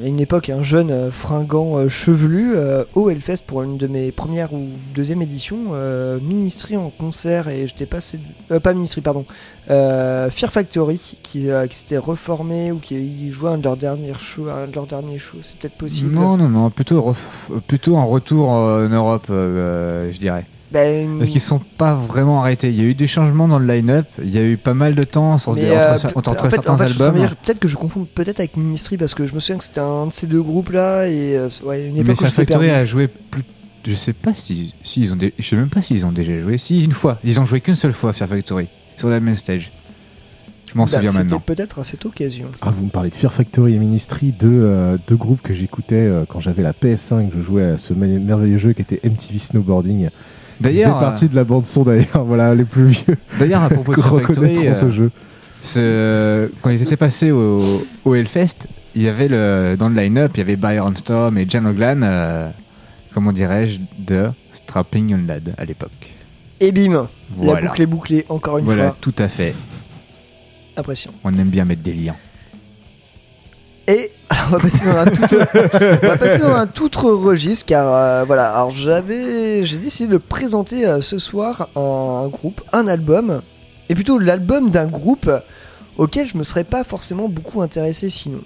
[0.03, 2.55] une époque un jeune euh, fringant euh, chevelu
[2.95, 7.67] au Hellfest pour une de mes premières ou deuxième éditions, euh, Ministry en concert et
[7.67, 8.19] j'étais passé,
[8.63, 9.26] pas Ministry pardon,
[9.69, 14.45] euh, Fear Factory qui, qui s'était reformé ou qui jouait un de leurs derniers shows,
[14.45, 16.15] de c'est peut-être possible.
[16.15, 17.13] Non, non, non, plutôt,
[17.67, 20.45] plutôt un retour en Europe, je dirais.
[20.72, 22.70] Ben, Parce qu'ils sont pas vraiment arrêtés?
[22.70, 24.06] Il y a eu des changements dans le line-up.
[24.22, 27.16] Il y a eu pas mal de temps entre, en certains fait, en albums.
[27.18, 29.80] dire, Peut-être que je confonds peut-être avec Ministry parce que je me souviens que c'était
[29.80, 33.08] un de ces deux groupes là et euh, ouais, une Mais époque Factory a joué
[33.08, 33.44] plus-
[33.88, 36.40] je sais pas si, si ils ont, dé- je sais même pas s'ils ont déjà
[36.42, 36.58] joué.
[36.58, 38.68] Si une fois, ils ont joué qu'une seule fois Fear Factory
[38.98, 39.72] sur la même stage.
[40.74, 41.40] Je m'en Bah, souviens maintenant.
[41.40, 42.48] peut-être à cette occasion.
[42.62, 45.96] Ah, vous me parlez de Fear Factory et Ministry, deux, euh, deux groupes que j'écoutais
[45.96, 47.30] euh, quand j'avais la PS5.
[47.38, 50.10] Je jouais à ce merveilleux jeu qui était MTV Snowboarding.
[50.60, 52.23] D'ailleurs, c'est partie de la bande son d'ailleurs.
[52.26, 53.18] Voilà, les plus vieux.
[53.40, 55.11] D'ailleurs, à propos de Factory, euh, ce jeu.
[55.61, 60.32] ce- quand ils étaient passés au, au Hellfest, il y avait le, dans le line-up,
[60.36, 62.49] il y avait Byron Storm et Jan O'Glan, euh,
[63.14, 65.91] comment dirais-je, de Strapping Young Lad à l'époque.
[66.61, 67.60] Et bim, Voilà.
[67.61, 68.98] la boucle est bouclée encore une Voilà, fois.
[69.02, 69.53] tout à fait.
[70.77, 71.11] Impression.
[71.23, 72.15] On aime bien mettre des liens.
[73.88, 75.22] Et alors, on va passer dans un tout,
[76.03, 78.52] on va passer dans un tout autre registre car euh, voilà.
[78.52, 83.41] Alors j'avais, j'ai décidé de présenter euh, ce soir un, groupe, un album,
[83.89, 85.30] et plutôt l'album d'un groupe
[85.97, 88.41] auquel je me serais pas forcément beaucoup intéressé sinon.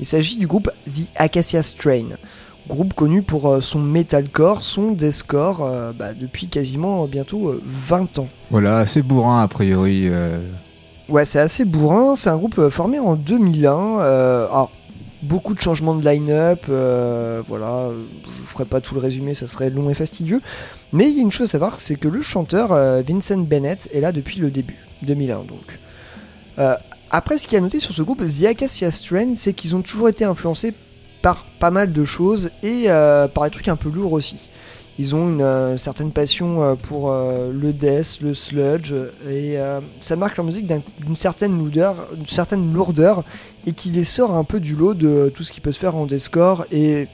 [0.00, 2.06] Il s'agit du groupe The Acacia Strain,
[2.68, 8.28] groupe connu pour euh, son metalcore, son deathcore bah, depuis quasiment bientôt euh, 20 ans.
[8.50, 10.10] Voilà, assez bourrin a priori.
[11.08, 12.14] Ouais, c'est assez bourrin.
[12.16, 14.00] C'est un groupe formé en 2001.
[14.00, 14.70] euh, alors,
[15.22, 16.64] beaucoup de changements de line-up.
[16.68, 17.88] euh, voilà,
[18.38, 20.40] je ferai pas tout le résumé, ça serait long et fastidieux.
[20.92, 23.88] Mais il y a une chose à savoir, c'est que le chanteur euh, Vincent Bennett
[23.92, 25.78] est là depuis le début, 2001 donc.
[26.58, 26.74] Euh,
[27.10, 29.82] après, ce qui est à noter sur ce groupe, The Acacia Strain, c'est qu'ils ont
[29.82, 30.74] toujours été influencés
[31.22, 32.86] par pas mal de choses et
[33.34, 34.47] par des trucs un peu lourds aussi.
[35.00, 38.92] Ils ont une euh, certaine passion euh, pour euh, le death, le sludge,
[39.28, 39.56] et
[40.00, 43.24] ça marque leur musique d'un- d'une certaine lourdeur,
[43.66, 45.94] et qui les sort un peu du lot de tout ce qui peut se faire
[45.94, 46.66] en deathcore.
[46.72, 47.06] Et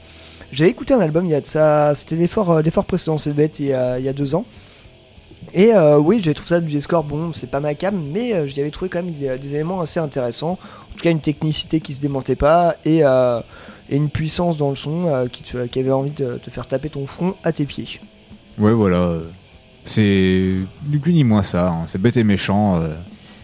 [0.51, 3.67] j'avais écouté un album il y a de ça, c'était l'effort, précédent, c'est bête, il
[3.67, 4.45] y, a, deux ans.
[5.53, 8.71] Et oui, j'avais trouvé ça du deathcore, bon, c'est pas ma cam, mais j'y avais
[8.71, 10.53] trouvé quand même des éléments assez intéressants.
[10.53, 13.03] En tout cas, une technicité qui se démentait pas, et,
[13.89, 16.67] et une puissance dans le son euh, qui, te- qui avait envie de te faire
[16.67, 17.99] taper ton front à tes pieds.
[18.57, 19.17] Ouais, voilà.
[19.85, 20.55] C'est
[20.89, 21.69] ni plus ni moins ça.
[21.69, 22.81] hein, C'est bête et méchant.
[22.81, 22.95] euh.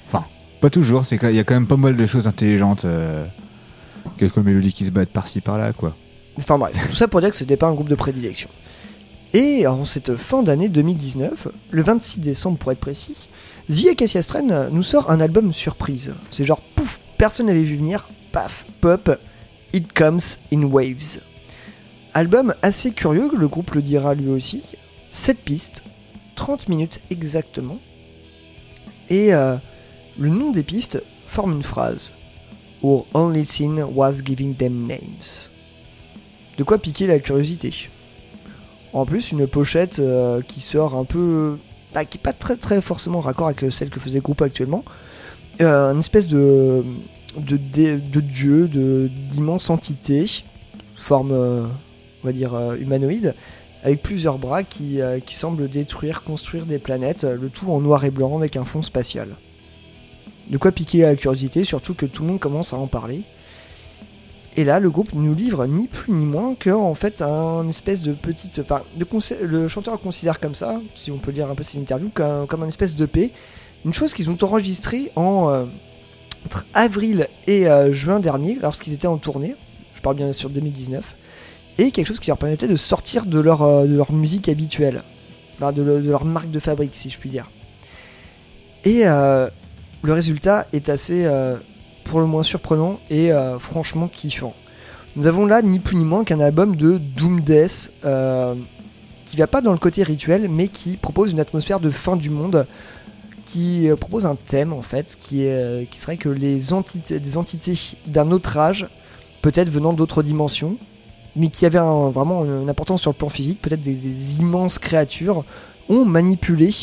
[0.08, 0.26] Enfin,
[0.60, 1.06] pas toujours.
[1.06, 2.86] C'est qu'il y a quand même pas mal de choses intelligentes.
[2.86, 3.26] euh,
[4.18, 5.96] Quelques mélodies qui se battent par-ci par-là, quoi.
[6.38, 8.50] Enfin bref, tout ça pour dire que c'était pas un groupe de prédilection.
[9.34, 13.16] Et en cette fin d'année 2019, le 26 décembre pour être précis,
[13.70, 16.14] The Acacia Strain nous sort un album surprise.
[16.32, 19.12] C'est genre pouf, personne n'avait vu venir, paf, pop,
[19.74, 21.20] It Comes in Waves.
[22.14, 24.64] Album assez curieux, le groupe le dira lui aussi.
[25.12, 25.84] 7 pistes,
[26.36, 27.80] 30 minutes exactement.
[29.10, 29.56] Et euh,
[30.18, 32.14] le nom des pistes forme une phrase.
[32.84, 35.50] Our only sin was giving them names.
[36.58, 37.90] De quoi piquer la curiosité.
[38.94, 41.58] En plus, une pochette euh, qui sort un peu.
[41.94, 44.84] bah, qui n'est pas très très forcément raccord avec celle que faisait le groupe actuellement.
[45.62, 46.84] Euh, espèce de.
[47.38, 50.44] De, dé- de dieu, de- d'immense entité,
[50.96, 51.66] forme, euh,
[52.24, 53.36] on va dire, euh, humanoïde,
[53.84, 58.06] avec plusieurs bras qui, euh, qui semblent détruire, construire des planètes, le tout en noir
[58.06, 59.30] et blanc avec un fond spatial.
[60.50, 63.24] De quoi piquer la curiosité, surtout que tout le monde commence à en parler.
[64.58, 68.02] Et là, le groupe nous livre ni plus ni moins que en fait un espèce
[68.02, 68.62] de petite,
[69.42, 72.64] le chanteur considère comme ça, si on peut lire un peu ses interviews, comme, comme
[72.64, 73.32] un espèce de P.
[73.86, 75.66] Une chose qu'ils ont enregistrée en
[76.46, 79.56] entre avril et euh, juin dernier, lorsqu'ils étaient en tournée.
[79.96, 81.04] Je parle bien sûr de 2019.
[81.78, 85.04] Et quelque chose qui leur permettait de sortir de leur, euh, de leur musique habituelle,
[85.60, 87.50] de, le- de leur marque de fabrique, si je puis dire.
[88.84, 89.48] Et euh,
[90.02, 91.30] le résultat est assez,
[92.06, 94.56] pour le moins surprenant et franchement kiffant.
[95.16, 97.92] Nous avons là ni plus ni moins qu'un album de Doom Death
[99.26, 102.32] qui va pas dans le côté rituel, mais qui propose une atmosphère de fin du
[102.32, 102.66] monde,
[103.52, 107.20] qui euh, propose un thème en fait, qui, est, euh, qui serait que les entités,
[107.20, 107.74] des entités
[108.08, 108.88] d'un autre âge,
[109.42, 110.78] peut-être venant d'autres dimensions,
[111.36, 114.78] mais qui avaient un- vraiment une importance sur le plan physique, peut-être des, des immenses
[114.80, 115.44] créatures,
[115.90, 116.74] ont manipulé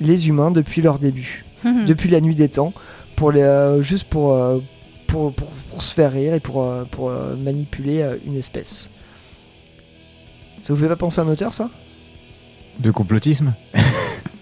[0.00, 1.84] les humains depuis leur début, Mhm.
[1.86, 2.72] depuis la nuit des temps,
[3.16, 4.58] pour les, euh, juste pour, euh,
[5.06, 8.90] pour, pour- pour se faire rire et pour, euh, pour euh, manipuler euh, une espèce.
[10.62, 11.70] Ça vous fait pas penser à un auteur ça?
[12.78, 13.52] De complotisme?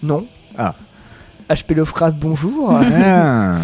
[0.01, 0.25] Non.
[0.57, 0.75] Ah.
[1.49, 2.71] HP Lovecraft, bonjour.
[2.71, 3.55] Ah.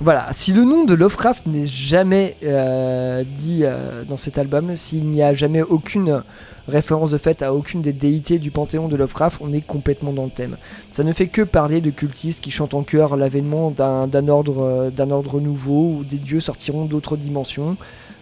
[0.00, 5.04] voilà, si le nom de Lovecraft n'est jamais euh, dit euh, dans cet album, s'il
[5.04, 6.22] n'y a jamais aucune
[6.68, 10.24] référence de fait à aucune des déités du panthéon de Lovecraft, on est complètement dans
[10.24, 10.56] le thème.
[10.90, 14.90] Ça ne fait que parler de cultistes qui chantent en chœur l'avènement d'un ordre, euh,
[14.90, 17.76] d'un ordre nouveau où des dieux sortiront d'autres dimensions.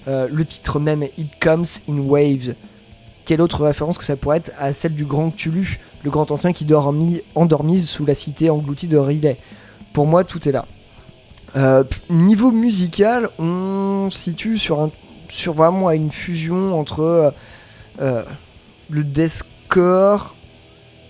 [0.09, 2.55] Euh, le titre même, It Comes in Waves.
[3.25, 6.53] Quelle autre référence que ça pourrait être à celle du grand Cthulhu, le grand ancien
[6.53, 9.37] qui dormi, endormise sous la cité engloutie de Riley
[9.93, 10.67] Pour moi, tout est là.
[11.55, 14.91] Euh, niveau musical, on situe sur, un,
[15.29, 17.31] sur vraiment une fusion entre euh,
[18.01, 18.23] euh,
[18.91, 20.35] le deathcore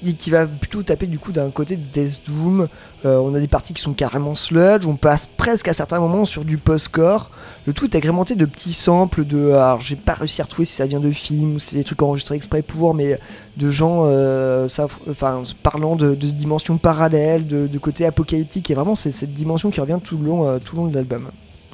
[0.03, 2.69] qui va plutôt taper du coup d'un côté de Death Doom.
[3.05, 6.25] Euh, on a des parties qui sont carrément sludge, on passe presque à certains moments
[6.25, 7.31] sur du post-core.
[7.67, 9.53] Le tout est agrémenté de petits samples de.
[9.53, 11.85] Alors j'ai pas réussi à retrouver si ça vient de films ou si c'est des
[11.85, 13.19] trucs enregistrés exprès pour, mais
[13.57, 14.69] de gens euh,
[15.11, 19.99] enfin, parlant de, dimensions parallèles, de, côté apocalyptique, et vraiment c'est cette dimension qui revient
[20.03, 21.29] tout le long, euh, tout le long de l'album.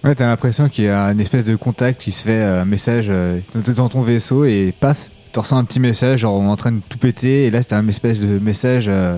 [0.04, 2.64] Ouais, t'as l'impression qu'il y a une espèce de contact qui se fait, euh, un
[2.64, 3.40] message euh,
[3.74, 6.72] dans ton vaisseau et paf, tu ressens un petit message, genre on est en train
[6.72, 9.16] de tout péter, et là c'était un espèce de message, euh,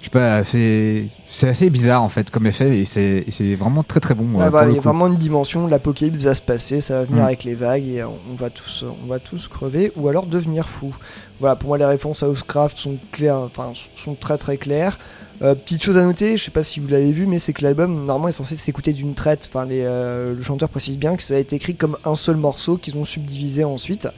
[0.00, 4.14] je sais pas, c'est assez bizarre en fait comme effet, et c'est vraiment très très
[4.14, 4.40] bon.
[4.40, 7.22] Euh, bah, il y a vraiment une dimension, l'apocalypse va se passer, ça va venir
[7.22, 7.26] Mm.
[7.26, 10.70] avec les vagues et on on va tous, on va tous crever ou alors devenir
[10.70, 10.96] fou.
[11.38, 14.98] Voilà, pour moi les références à Housecraft sont claires, enfin sont très très claires.
[15.42, 17.62] Euh, petite chose à noter, je sais pas si vous l'avez vu, mais c'est que
[17.62, 19.48] l'album normalement est censé s'écouter d'une traite.
[19.50, 22.36] Enfin, les, euh, le chanteur précise bien que ça a été écrit comme un seul
[22.36, 24.08] morceau qu'ils ont subdivisé ensuite.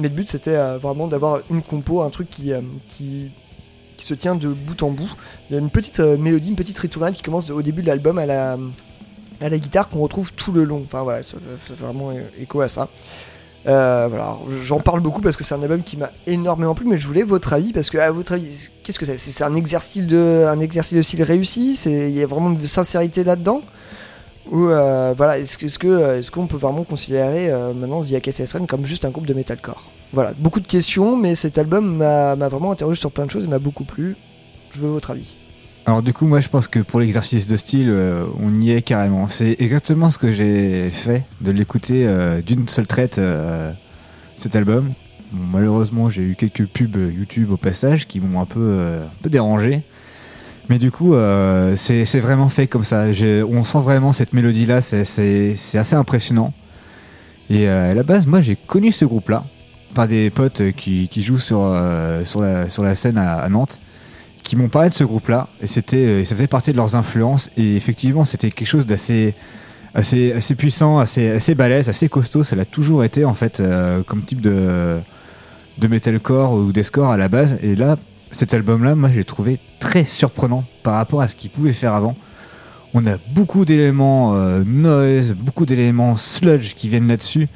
[0.00, 3.30] Mais le but c'était euh, vraiment d'avoir une compo, un truc qui, euh, qui,
[3.98, 5.10] se tient de bout en bout.
[5.48, 7.86] Il y a une petite euh, mélodie, une petite ritournelle qui commence au début de
[7.86, 8.56] l'album à la,
[9.58, 10.82] guitare qu'on retrouve tout le long.
[10.84, 11.36] Enfin voilà, ça,
[11.66, 12.10] fait vraiment
[12.40, 12.88] écho à ça.
[13.64, 17.06] Voilà, j'en parle beaucoup parce que c'est un album qui m'a énormément plu, mais je
[17.06, 19.18] voulais votre avis parce que à votre avis, qu'est-ce que c'est?
[19.18, 21.76] C'est c'est un exercice de, un exercice de style réussi?
[21.76, 23.60] C'est il y a vraiment de sincérité là-dedans?
[24.48, 28.14] Ou euh, voilà, est-ce est-ce que euh, est-ce qu'on peut vraiment considérer euh, maintenant The
[28.14, 29.90] AKSRN comme juste un groupe de metalcore?
[30.12, 33.48] Voilà, beaucoup de questions, mais cet album m'a vraiment interrogé sur plein de choses et
[33.48, 34.16] m'a beaucoup plu.
[34.72, 35.34] Je veux votre avis.
[35.86, 37.94] Alors du coup, moi je pense que pour l'exercice de style,
[38.40, 39.28] on y est carrément.
[39.28, 42.08] C'est exactement ce que j'ai fait, de l'écouter
[42.44, 43.20] d'une seule traite,
[44.34, 44.90] cet album.
[45.32, 49.82] Malheureusement, j'ai eu quelques pubs YouTube au passage qui m'ont un peu dérangé.
[50.68, 53.06] Mais du coup, euh, c'est vraiment fait comme ça.
[53.48, 56.52] On sent vraiment cette mélodie-là, c'est- assez impressionnant.
[57.48, 59.44] Et euh, à la base, moi j'ai connu ce groupe-là
[59.94, 63.80] par des potes qui, jouent sur, euh, sur, la, scène à, Nantes
[64.44, 68.24] qui m'ont parlé de ce groupe-là et ça faisait partie de leurs influences et effectivement
[68.24, 69.34] c'était quelque chose d'assez
[69.92, 72.44] assez assez puissant, assez assez balèze, assez costaud.
[72.44, 73.60] Ça l'a toujours été en fait
[74.06, 75.00] comme type de
[75.78, 77.58] de metalcore ou deathcore à la base.
[77.62, 77.96] Et là,
[78.32, 81.94] cet album-là, moi, je l'ai trouvé très surprenant par rapport à ce qu'il pouvait faire
[81.94, 82.16] avant.
[82.94, 87.48] On a beaucoup d'éléments euh, noise, beaucoup d'éléments sludge qui viennent là-dessus.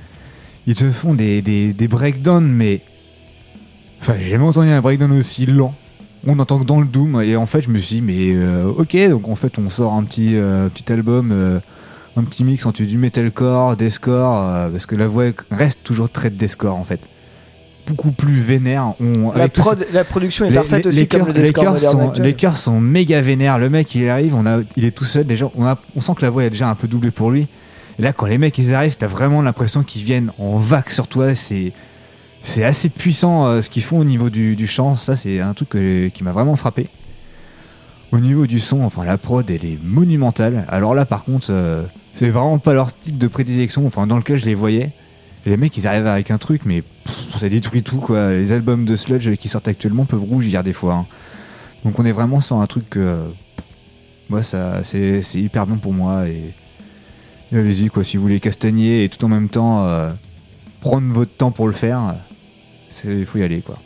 [0.67, 2.81] Ils te font des, breakdowns, mais.
[4.01, 5.75] Enfin, j'ai jamais entendu un breakdown aussi lent.
[6.27, 8.67] On entend que dans le Doom, et en fait, je me suis dit, mais euh,
[8.67, 11.59] ok, donc en fait, on sort un petit, euh, album, euh,
[12.17, 16.77] un petit mix entre du metalcore, deathcore, parce que la voix reste toujours très deathcore
[16.77, 17.01] en fait.
[17.87, 18.95] Beaucoup plus vénère.
[19.01, 21.79] On, La, prod- production est les, parfaite les- aussi les comme chœurs- le les chœurs
[21.79, 23.59] sont, les chœurs sont méga vénères.
[23.59, 25.51] Le mec, il arrive, on a, il est tout seul déjà.
[25.55, 27.47] On, a, on sent que la voix est déjà un peu doublée pour lui.
[27.99, 31.09] Et là, quand les mecs ils arrivent, t'as vraiment l'impression qu'ils viennent en vague sur
[31.09, 31.35] toi.
[31.35, 31.73] C'est,
[32.43, 34.97] c'est assez puissant euh, ce qu'ils font au niveau du, du chant.
[34.97, 36.89] Ça, c'est un truc que- qui m'a vraiment frappé.
[38.13, 40.65] Au niveau du son, enfin la prod, elle est monumentale.
[40.69, 41.83] Alors là, par contre, euh,
[42.15, 43.87] c'est vraiment pas leur style de prédilection.
[43.87, 44.91] Enfin, dans lequel je les voyais.
[45.47, 46.83] Les mecs, ils arrivent avec un truc, mais
[47.39, 48.31] ça détruit tout quoi.
[48.31, 50.95] Les albums de sludge qui sortent actuellement peuvent rougir des fois.
[50.95, 51.07] hein.
[51.85, 53.17] Donc on est vraiment sur un truc que euh,
[54.29, 56.55] moi ça c'est hyper bon pour moi et,
[57.53, 60.11] allez-y quoi si vous voulez castagner et tout en même temps euh,
[60.81, 62.17] prendre votre temps pour le faire,
[63.05, 63.79] il faut y aller quoi.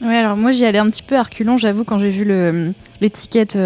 [0.00, 2.24] Ouais, alors moi j'y allais un petit peu à reculons, j'avoue, quand j'ai vu
[3.00, 3.56] l'étiquette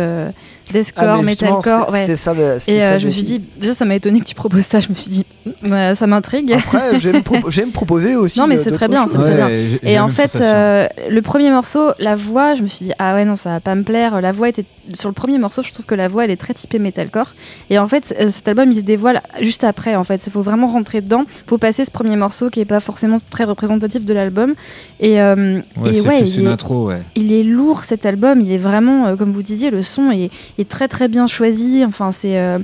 [0.75, 1.87] euh, Ah, Deathcore, justement, Metalcore.
[1.91, 2.17] c'était- ouais.
[2.17, 4.35] ça le- Et ça euh, je me suis dit, déjà ça m'a étonné que tu
[4.35, 6.53] proposes ça, je me suis dit, Hum, bah, ça m'intrigue.
[6.53, 8.41] Après, je vais me, propo- je vais me proposer aussi.
[8.41, 9.49] Non mais de- c'est très bien, c'est très bien.
[9.85, 13.25] Et en fait, euh, le premier morceau, la voix, je me suis dit ah ouais
[13.25, 14.21] non ça va pas me plaire.
[14.21, 14.65] La voix était
[14.95, 17.35] sur le premier morceau, je trouve que la voix elle est très typée metalcore.
[17.71, 19.95] Et en fait, euh, cet album il se dévoile juste après.
[19.95, 21.25] En fait, il faut vraiment rentrer dedans.
[21.47, 24.55] Faut passer ce premier morceau qui est pas forcément très représentatif de l'album.
[24.99, 27.03] Et, euh, Ouais, et c'est ouais, plus il une est- intro, ouais.
[27.15, 30.31] il est lourd cet album, il est vraiment, euh, comme vous disiez, le son est,
[30.63, 31.85] est très très bien choisi.
[31.85, 32.59] Enfin, c'est.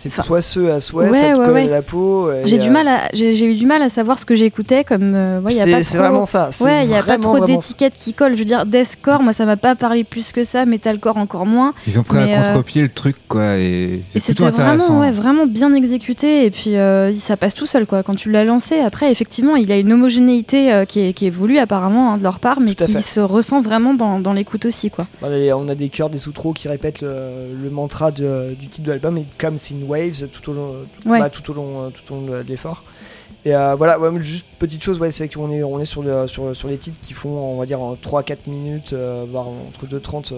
[0.00, 1.64] C'est poisseux à souhait, Ouais, ça te ouais, colle ouais.
[1.64, 2.30] à la peau.
[2.44, 4.84] J'ai du euh, mal à, j'ai j'ai eu du mal à savoir ce que j'écoutais
[4.84, 5.12] comme.
[5.14, 8.34] euh, y C'est- vraiment ça, Ouais, il y a pas trop d'étiquettes qui collent.
[8.34, 11.74] Je veux dire, deathcore, moi ça m'a pas parlé plus que ça, metalcore encore moins.
[11.86, 15.46] Ils ont pris Mais, à euh, contre-pied le truc quoi et c'était vraiment, ouais, vraiment
[15.46, 18.02] bien exécuté et puis euh, ça passe tout seul quoi.
[18.04, 21.30] Quand tu l'as lancé, après effectivement il a une homogénéité euh, qui, est, qui est
[21.30, 23.00] voulue apparemment hein, de leur part, mais qui fait.
[23.00, 25.06] se ressent vraiment dans, dans l'écoute aussi quoi.
[25.22, 27.10] On a des chœurs, des sous-tros qui répètent le,
[27.62, 31.08] le mantra de- du titre de l'album, et Comes in Waves tout au long, tout,
[31.08, 31.18] Ouais.
[31.18, 32.84] bah, tout au long, euh, tout au long de l'effort.
[33.44, 36.26] Et euh, voilà, ouais, juste petite chose, ouais, c'est qu'on est, on est sur, le-
[36.26, 39.86] sur, sur les titres qui font, on va dire, en 3-4 minutes, euh, voire entre
[39.86, 40.32] 2-30.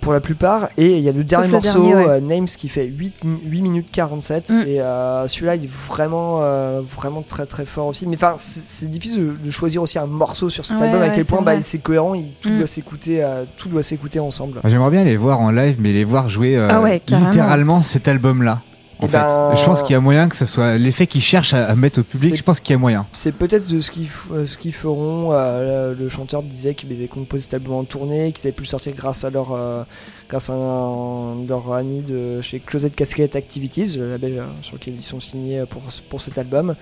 [0.00, 0.68] Pour la plupart.
[0.76, 2.08] Et il y a le dernier morceau, dernier, ouais.
[2.08, 3.14] euh, Names, qui fait 8,
[3.46, 4.50] 8 minutes 47.
[4.50, 4.62] Mm.
[4.66, 8.06] Et euh, celui-là, il est vraiment, euh, vraiment très très fort aussi.
[8.06, 11.10] Mais enfin, c'est difficile de, de choisir aussi un morceau sur cet Ouais, album, à
[11.10, 12.58] quel point bah, c'est cohérent, il- tout, Mm.
[12.58, 14.60] doit s'écouter, euh, tout doit s'écouter ensemble.
[14.64, 16.82] J'aimerais bien les voir en live, mais les voir jouer euh, Ah
[17.18, 18.60] littéralement cet album-là.
[19.02, 21.22] En Eh fait, ben, je pense qu'il y a moyen que ce soit l'effet qu'ils
[21.22, 22.36] cherchent à, à mettre au public.
[22.36, 23.06] Je pense qu'il y a moyen.
[23.12, 25.30] C'est peut-être ce qu'ils euh, ce qu'ils feront.
[25.32, 28.92] euh, le chanteur disait qu'ils avaient composé album en tournée, qu'ils avaient pu le sortir
[28.94, 29.82] grâce à leur, euh,
[30.28, 34.94] grâce à un- leur ami de chez Closet Casket Activities, le label euh, sur lequel
[34.96, 36.74] ils sont signés pour, pour cet album.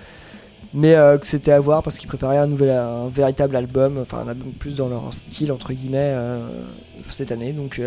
[0.73, 4.19] Mais euh, que c'était à voir parce qu'ils préparaient un nouvel, un véritable album, enfin
[4.25, 6.13] un album plus dans leur style entre guillemets
[7.09, 7.53] cette année.
[7.53, 7.79] Donc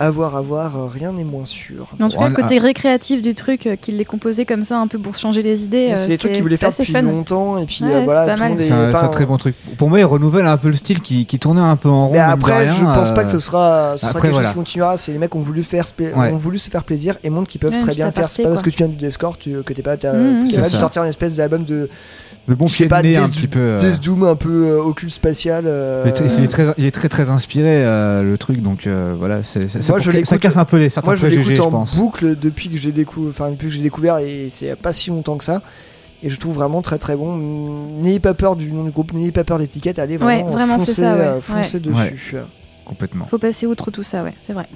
[0.00, 1.86] à voir, à voir, euh, rien n'est moins sûr.
[1.98, 4.78] Mais en tout cas, le côté récréatif du truc, euh, qu'il l'ait composé comme ça
[4.78, 5.90] un peu pour changer les idées.
[5.90, 7.02] Euh, c'est des trucs qu'ils voulaient c'est faire depuis fun.
[7.02, 9.54] longtemps et puis Ouais, euh, voilà, c'est un, très bon truc.
[9.76, 12.14] Pour moi, il renouvelle un peu le style qui, qui tournait un peu en rond.
[12.14, 14.48] Mais après, rien, je pense pas que ce sera, ce sera après, quelque voilà.
[14.48, 14.96] chose qui continuera.
[14.96, 16.32] C'est les mecs qui ont voulu, faire, Ouais.
[16.32, 18.30] ont voulu se faire plaisir et montrent qu'ils peuvent Ouais, très bien le faire.
[18.30, 20.08] C'est pas parce que tu viens du Discord tu- que t'es pas t'es
[20.46, 21.90] C'est capable de sortir une espèce d'album de.
[22.50, 23.60] Le bon pied de pas, nez un petit peu.
[23.60, 25.64] euh, Death Doom un peu euh, occulte spatial.
[25.68, 26.10] euh, il
[26.44, 29.88] est très- il est très, inspiré euh, le truc, donc euh, voilà, c'est c'est- c'est
[29.92, 31.62] Moi, pour je que- ça casse un peu les certains Moi, je préjugés, l'écoute je
[31.62, 31.96] en pense.
[31.96, 35.36] boucle depuis que j'ai découvert, enfin depuis que j'ai découvert et c'est pas si longtemps
[35.38, 35.62] que ça.
[36.24, 37.36] Et je trouve vraiment très très bon.
[38.02, 40.52] N'ayez pas peur du nom du groupe, n'ayez pas peur de l'étiquette, allez vraiment, Ouais,
[40.52, 41.20] vraiment, foncer, ça, ouais.
[41.20, 42.10] euh, foncer Ouais.
[42.10, 42.36] dessus.
[42.84, 43.26] Complètement.
[43.26, 44.66] Faut passer outre tout ça, ouais, c'est vrai.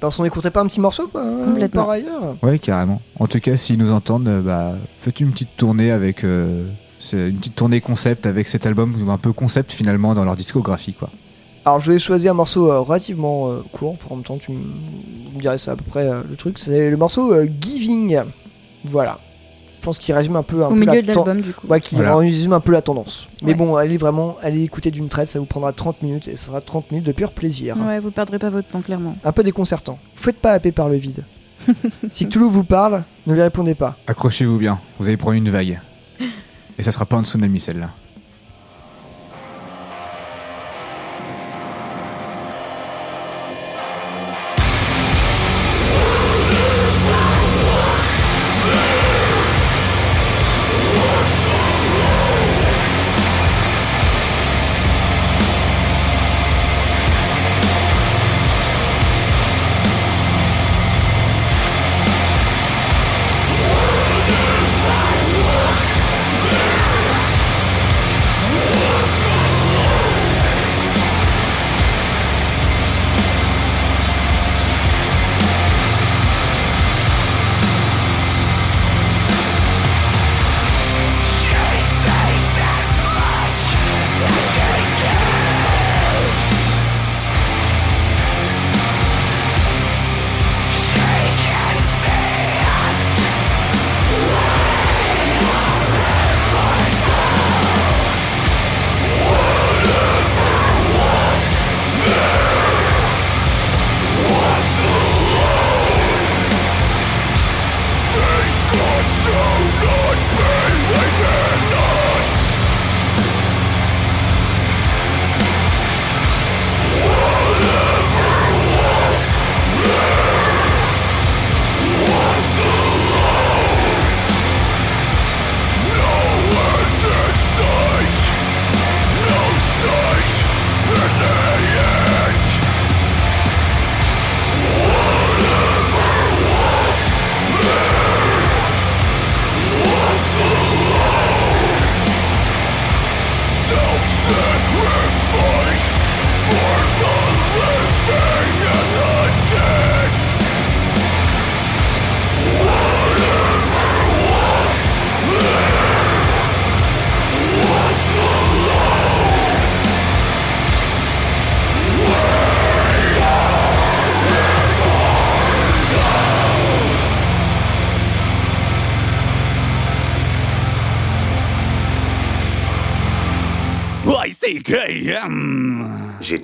[0.00, 1.82] Parce qu'on n'écouterait pas un petit morceau quoi, euh, Complètement.
[1.82, 2.36] par ailleurs?
[2.42, 3.00] Ouais, carrément.
[3.18, 6.24] En tout cas, s'ils nous entendent, euh, bah, faites une petite tournée avec.
[6.24, 6.64] euh,
[7.12, 11.08] une petite tournée concept avec cet album, un peu concept finalement dans leur discographie, quoi.
[11.64, 14.52] Alors je vais choisir un morceau euh, relativement euh, court, enfin, en même temps tu
[14.52, 18.18] me dirais c'est à peu près euh, le truc, c'est le morceau euh, Giving.
[18.84, 19.18] Voilà.
[19.80, 21.66] Je pense qu'il résume un peu un Au peu milieu la de l'album, du coup.
[21.66, 22.16] Ouais, qui Voilà.
[22.16, 23.28] résume un peu la tendance.
[23.42, 26.46] Mais bon, allez vraiment, allez écouter d'une traite, ça vous prendra 30 minutes et ça
[26.48, 27.76] sera 30 minutes de pur plaisir.
[27.78, 29.16] Ouais, vous perdrez pas votre temps, clairement.
[29.24, 29.98] Un peu déconcertant.
[30.14, 31.24] Faites pas happer par le vide.
[32.10, 33.96] si Cthulhu vous parle, ne lui répondez pas.
[34.06, 35.80] Accrochez-vous bien, vous allez prendre une vague.
[36.78, 37.90] Et ça sera pas un tsunami celle-là.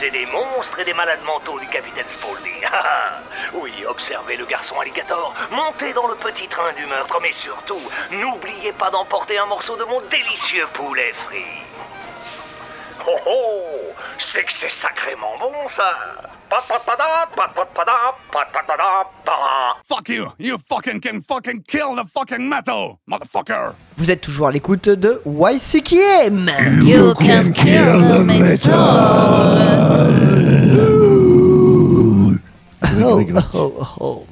[0.00, 2.52] Des monstres et des malades mentaux du capitaine Spaulding.
[2.72, 3.20] Ah, ah.
[3.54, 8.72] oui, observez le garçon alligator, montez dans le petit train du meurtre, mais surtout, n'oubliez
[8.72, 11.62] pas d'emporter un morceau de mon délicieux poulet frit.
[13.06, 15.96] Oh oh C'est que c'est sacrément bon, ça
[20.06, 20.26] Fuck you!
[20.38, 23.74] You fucking can fucking kill the fucking metal, motherfucker!
[23.96, 26.48] Vous êtes toujours à l'écoute de YCKM
[26.82, 28.74] You can kill the metal.
[32.98, 33.22] Oh,
[33.54, 34.26] oh, oh.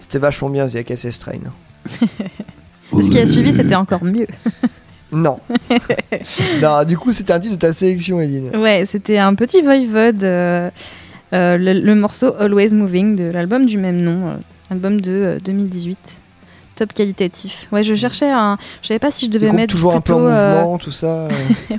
[0.00, 1.40] C'était vachement bien The SS Train.
[2.92, 4.26] Ce qui a suivi, c'était encore mieux.
[5.14, 5.40] Non.
[6.62, 8.56] non, du coup, c'était un titre de ta sélection, Eline.
[8.56, 10.24] Ouais, c'était un petit voivode.
[10.24, 10.70] euh,
[11.32, 14.34] euh, le, le morceau Always Moving de l'album du même nom, euh,
[14.70, 15.98] album de euh, 2018.
[16.74, 17.68] Top qualitatif.
[17.70, 18.56] Ouais, je cherchais un.
[18.80, 21.06] Je savais pas si je devais mettre toujours un peu en euh, mouvement, tout ça.
[21.26, 21.28] euh.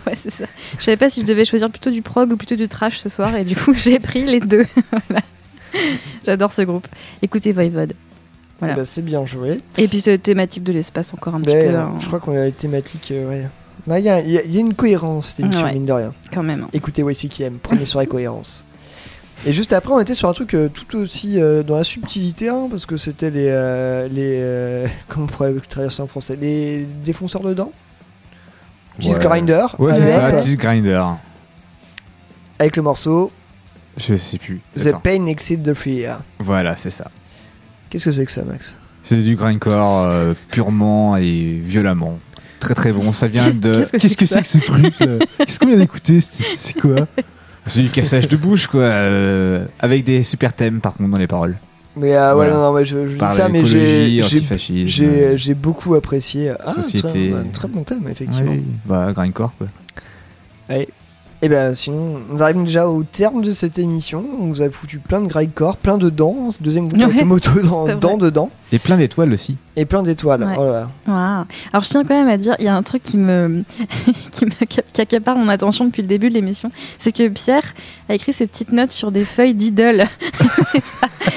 [0.08, 0.46] ouais, c'est ça.
[0.78, 3.10] Je savais pas si je devais choisir plutôt du prog ou plutôt du trash ce
[3.10, 4.66] soir, et du coup, j'ai pris les deux.
[5.10, 5.22] Voilà.
[6.26, 6.88] J'adore ce groupe.
[7.24, 7.94] Écoutez Voivode.
[8.60, 8.76] Voilà.
[8.76, 9.60] Eh ben, c'est bien joué.
[9.80, 11.74] Et puis, cette thématique de l'espace, encore un petit Mais, peu.
[11.76, 13.10] euh, hein, je crois qu'on a les thématiques.
[13.12, 13.48] euh, ouais.
[13.88, 14.08] Bah, Il y,
[14.54, 15.74] y a une cohérence, cette émission, Ouais.
[15.74, 16.14] mine de rien.
[16.32, 16.62] Quand même.
[16.62, 16.70] hein.
[16.74, 18.64] Écoutez YCKM, première soirée cohérence.
[19.46, 22.48] Et juste après, on était sur un truc euh, tout aussi euh, dans la subtilité,
[22.50, 23.48] hein, parce que c'était les.
[23.50, 27.72] euh, les euh, comment on pourrait traduire ça en français Les défonceurs de dents
[29.00, 29.24] Cheese Ouais.
[29.24, 29.66] Grinder.
[29.80, 31.04] Ouais, c'est avec, ça, Cheese Grinder.
[32.60, 33.32] Avec le morceau
[33.98, 34.62] Je sais plus.
[34.78, 35.00] The Attends.
[35.00, 36.22] Pain Exceed the Fear.
[36.40, 37.10] Voilà, c'est ça.
[37.90, 38.76] Qu'est-ce que c'est que ça, Max?
[39.02, 42.18] C'est du grindcore euh, purement et violemment.
[42.62, 43.12] Très très bon.
[43.12, 43.86] Ça vient de.
[44.00, 46.22] Qu'est-ce que c'est que ce truc là Qu'est-ce qu'on vient d'écouter?
[46.22, 47.08] C'est c'est quoi?
[47.66, 48.82] C'est du cassage de bouche, quoi.
[48.82, 51.56] euh, avec des super thèmes, par contre, dans les paroles.
[51.96, 52.54] Mais euh, ouais, Voilà.
[52.54, 54.88] non, non, ouais, je, je dis Par ça, mais j'ai l'écologie, j'ai- antifascisme.
[54.88, 56.52] j'ai j'ai beaucoup apprécié.
[56.66, 57.30] Ah, Société.
[57.30, 58.52] Très, un très bon thème, effectivement.
[58.52, 59.68] Oui, bah, grindcore, quoi.
[60.70, 60.90] Allez.
[61.42, 64.24] Et ben sinon, on arrive déjà au terme de cette émission.
[64.40, 66.52] On vous a foutu plein de grindcore, plein de dents.
[66.52, 67.96] ce deuxième Ouais, moto dans, c'est vrai.
[68.00, 68.50] dents dedans.
[68.74, 69.56] Et plein d'étoiles aussi.
[69.76, 70.44] Et plein d'étoiles.
[70.44, 70.56] Ouais.
[70.58, 70.90] Oh là là.
[71.08, 71.46] Waouh.
[71.72, 73.64] Alors je tiens quand même à dire, il y a un truc qui me,
[74.32, 77.74] qui, me qui accapare mon attention depuis le début de l'émission, c'est que Pierre
[78.10, 80.06] a écrit ses petites notes sur des feuilles d'idoles.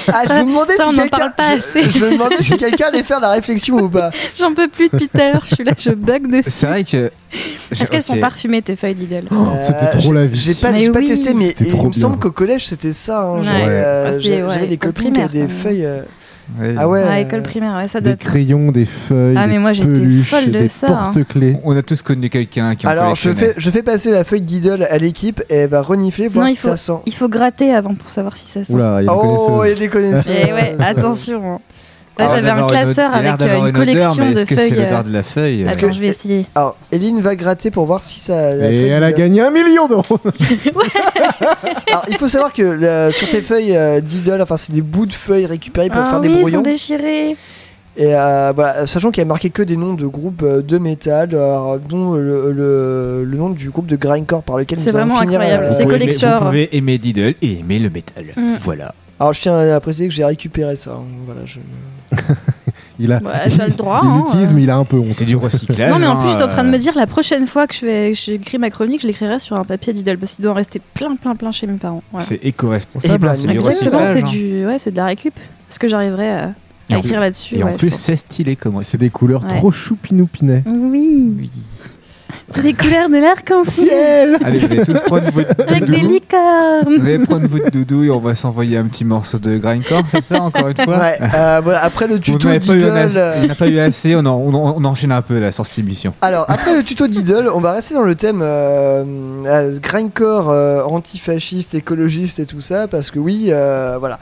[0.09, 1.29] Ah, je Ça- me demandais ça, si quelqu'un.
[1.29, 1.61] pas je-.
[1.91, 4.09] Je, me demandais si quelqu'un allait faire la réflexion ou pas.
[4.39, 6.49] J'en peux plus depuis tout à l'heure, je suis là, je bug dessus.
[6.49, 7.11] C'est vrai que.
[7.71, 11.07] Est-ce qu'elles sont parfumées tes feuilles d'idoles Euh, j'ai- J'ai pas, Mais j'ai pas oui.
[11.07, 13.23] testé, mais C'était il trop me semble qu'au collège c'était ça.
[13.23, 13.43] hein, Ouais.
[13.43, 15.85] j'avais, euh, c'était, ouais, des copines qui avaient des feuilles.
[15.85, 16.01] euh,
[16.59, 16.75] Ouais.
[16.77, 17.03] Ah ouais.
[17.05, 18.19] Ah, euh, école primaire, ouais, ça Des date.
[18.19, 21.11] crayons, des feuilles, Ah, mais des moi, j'étais peluches, folle de des ça, hein.
[21.13, 21.57] porte-clés.
[21.63, 24.41] On a tous connu quelqu'un qui en Alors je fais, je fais passer la feuille
[24.41, 26.99] d'idole à l'équipe et elle va renifler, voir Non, si faut, ça sent.
[27.05, 28.73] il faut gratter avant pour savoir si ça sent.
[28.73, 30.35] Oula, il y a Oh, il y a des connaisseurs.
[30.47, 31.59] Eh ouais, attention.
[32.19, 34.69] J'avais un une classeur avec euh, une odeur, collection mais de est-ce que feuilles.
[34.69, 36.45] c'est l'odeur euh, de la feuille Est-ce Attends, que- je vais essayer.
[36.55, 38.55] Alors, Eline va gratter pour voir si ça.
[38.55, 40.19] Et elle a gagné un million d'euros
[41.89, 45.05] Alors, il faut savoir que le- sur ces feuilles euh, d'idole, enfin, c'est des bouts
[45.05, 46.57] de feuilles récupérés pour Ah faire oui, des ils brouillons.
[46.59, 47.35] sont déchirés.
[47.99, 50.77] Et euh, voilà, sachant qu'il y a marqué que des noms de groupes euh, de
[50.77, 54.97] métal, alors, dont le, le- le nom du groupe de grindcore par lequel C'est nous
[54.97, 55.39] allons vraiment finir.
[55.41, 56.39] incroyable, euh, c'est Vous pouvez aimer- collector.
[56.39, 58.25] Vous pouvez aimer Diddle et aimer le métal.
[58.35, 58.57] Mm.
[58.61, 58.93] Voilà.
[59.19, 60.91] Alors, je tiens à préciser que j'ai récupéré ça.
[60.91, 61.57] hein, Voilà, je...
[62.99, 63.17] Il a.
[63.17, 64.01] Ouais, t'as le droit.
[64.03, 64.51] Il hein, euh.
[64.53, 65.11] mais il a un peu honte.
[65.11, 65.91] C'est du recyclage.
[65.91, 67.67] Non mais en hein, plus j'étais en train de euh, me dire la prochaine fois
[67.67, 70.51] que je vais j'écris ma chronique, je l'écrirai sur un papier d'idole parce qu'il doit
[70.51, 72.01] en rester plein plein plein chez mes parents.
[72.11, 72.25] Voilà.
[72.25, 74.13] C'est éco-responsable, ben, hein, c'est du recyclage.
[74.13, 75.35] c'est du ouais, c'est de la récup.
[75.69, 76.53] Est-ce que j'arriverai à,
[76.89, 79.57] écrire là-dessus Et en plus, c'est stylé comment C'est des couleurs Ouais.
[79.57, 80.63] trop choupinoupinet.
[80.65, 81.51] Oui.
[82.53, 86.07] C'est les couleurs de l'arc-en-ciel Allez, vous allez tous prendre votre avec des doudou.
[86.13, 86.97] licornes.
[86.97, 90.23] Vous allez prendre votre doudou et on va s'envoyer un petit morceau de grindcore, c'est
[90.23, 92.93] ça encore une fois Ouais, euh, voilà, après le tuto d'idole.
[92.97, 95.11] un- euh, Il n'y en a pas eu assez, on, en- on, en- on enchaîne
[95.11, 96.13] un peu là sur cette émission.
[96.21, 99.03] Alors, après le tuto d'idole, on va rester dans le thème euh,
[99.45, 104.19] euh, grindcore, euh, antifasciste, écologiste et tout ça, parce que oui, euh, voilà.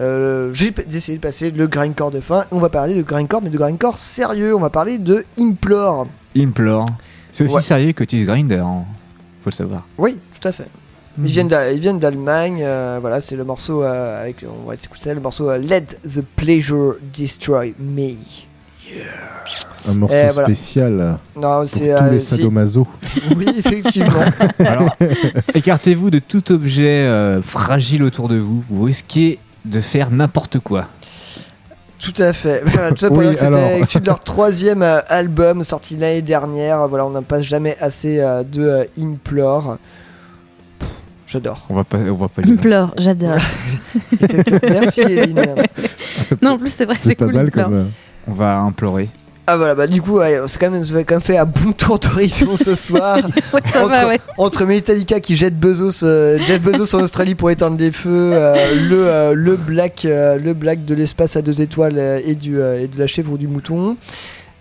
[0.00, 2.46] Euh, J'ai essayé de passer le grindcore de fin.
[2.50, 4.54] On va parler de grindcore, mais de grindcore sérieux.
[4.54, 6.08] On va parler de Implore.
[6.36, 6.86] Implore.
[7.34, 7.60] C'est aussi Ouais.
[7.62, 8.84] sérieux que Tease Grinder, hein.
[9.42, 9.82] faut le savoir.
[9.98, 10.66] Oui, tout à fait.
[11.18, 12.60] Ils viennent ils viennent d'Allemagne.
[12.62, 14.44] euh, voilà, c'est le morceau euh, avec.
[14.64, 18.14] On va écouter ça, le morceau euh, Let the Pleasure Destroy Me.
[19.88, 20.46] Un morceau Et voilà.
[20.48, 21.94] spécial Non, pour c'est.
[21.94, 22.86] tous euh, les sadomaso.
[23.36, 24.24] Oui, effectivement.
[24.60, 24.96] Alors,
[25.54, 28.62] écartez-vous de tout objet euh, fragile autour de vous.
[28.70, 30.86] Vous risquez de faire n'importe quoi.
[32.04, 32.62] Tout à fait.
[32.66, 33.78] Voilà, tout ça pour Oui, dire que c'était alors.
[33.80, 36.86] issu de leur troisième euh, album sorti l'année dernière.
[36.88, 39.78] Voilà, on n'en passe jamais assez euh, de euh, Implore.
[41.26, 41.64] J'adore.
[41.70, 43.38] On va pas, on va pas pleure, j'adore.
[44.70, 45.42] Merci Eline.
[46.42, 47.34] non, en plus, c'est vrai que c'est cool.
[47.34, 47.70] il pleure.
[47.72, 47.84] euh,
[48.28, 49.08] On va implorer.
[49.46, 51.44] Ah voilà, bah du coup, ouais, c'est quand même, ça a quand même fait un
[51.44, 53.18] bon tour d'horizon ce soir.
[53.52, 54.18] Ouais, ça entre, va, ouais.
[54.38, 58.54] entre Metallica qui jette Bezos, euh, Jeff Bezos en Australie pour éteindre les feux, euh,
[58.88, 62.58] le, euh, le black, euh, le black de l'espace à deux étoiles euh, et, du,
[62.58, 63.98] euh, et de la chèvre ou du mouton.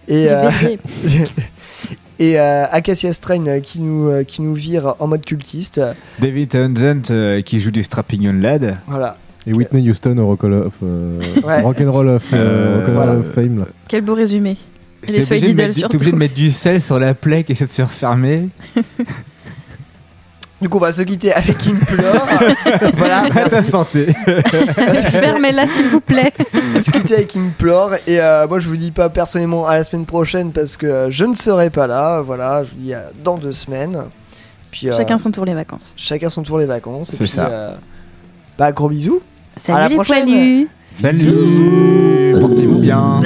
[0.10, 0.28] Et,
[2.20, 5.82] et euh, Acacia Strain euh, qui nous, euh, qui nous vire en mode cultiste.
[6.20, 8.78] David Townsend euh, qui joue du Strapping Young Lad.
[8.88, 9.18] Voilà.
[9.48, 11.62] Et Whitney Houston au Rock of, euh, Ouais.
[11.62, 13.14] Rock'n'Roll of, euh, Euh, Rock'n'Roll voilà.
[13.20, 13.60] of Fame.
[13.60, 13.66] Là.
[13.90, 14.58] Quel beau résumé.
[15.08, 15.96] Obligé T'es surtout.
[15.98, 18.50] obligé de mettre du sel sur la plaie qui essaie de se refermer.
[20.62, 22.26] Du coup, on va se quitter avec Implore.
[22.96, 23.70] voilà, À ta merci.
[23.70, 24.08] santé.
[25.12, 26.32] Fermez-la, s'il vous plaît.
[26.54, 27.96] On va se quitter avec Implore.
[28.08, 31.12] Et euh, moi, je vous dis pas personnellement à la semaine prochaine parce que euh,
[31.12, 32.22] je ne serai pas là.
[32.22, 34.04] Voilà, je vous dis euh, dans deux semaines.
[34.72, 35.94] Puis, euh, Chacun son tour les vacances.
[35.98, 37.12] chacun son tour les vacances.
[37.14, 37.48] C'est ça.
[37.52, 37.76] euh,
[38.58, 39.20] bah, gros bisous.
[39.58, 40.24] à Salut la les prochaine.
[40.24, 40.68] poilus.
[40.96, 43.20] Salut Portez-vous bien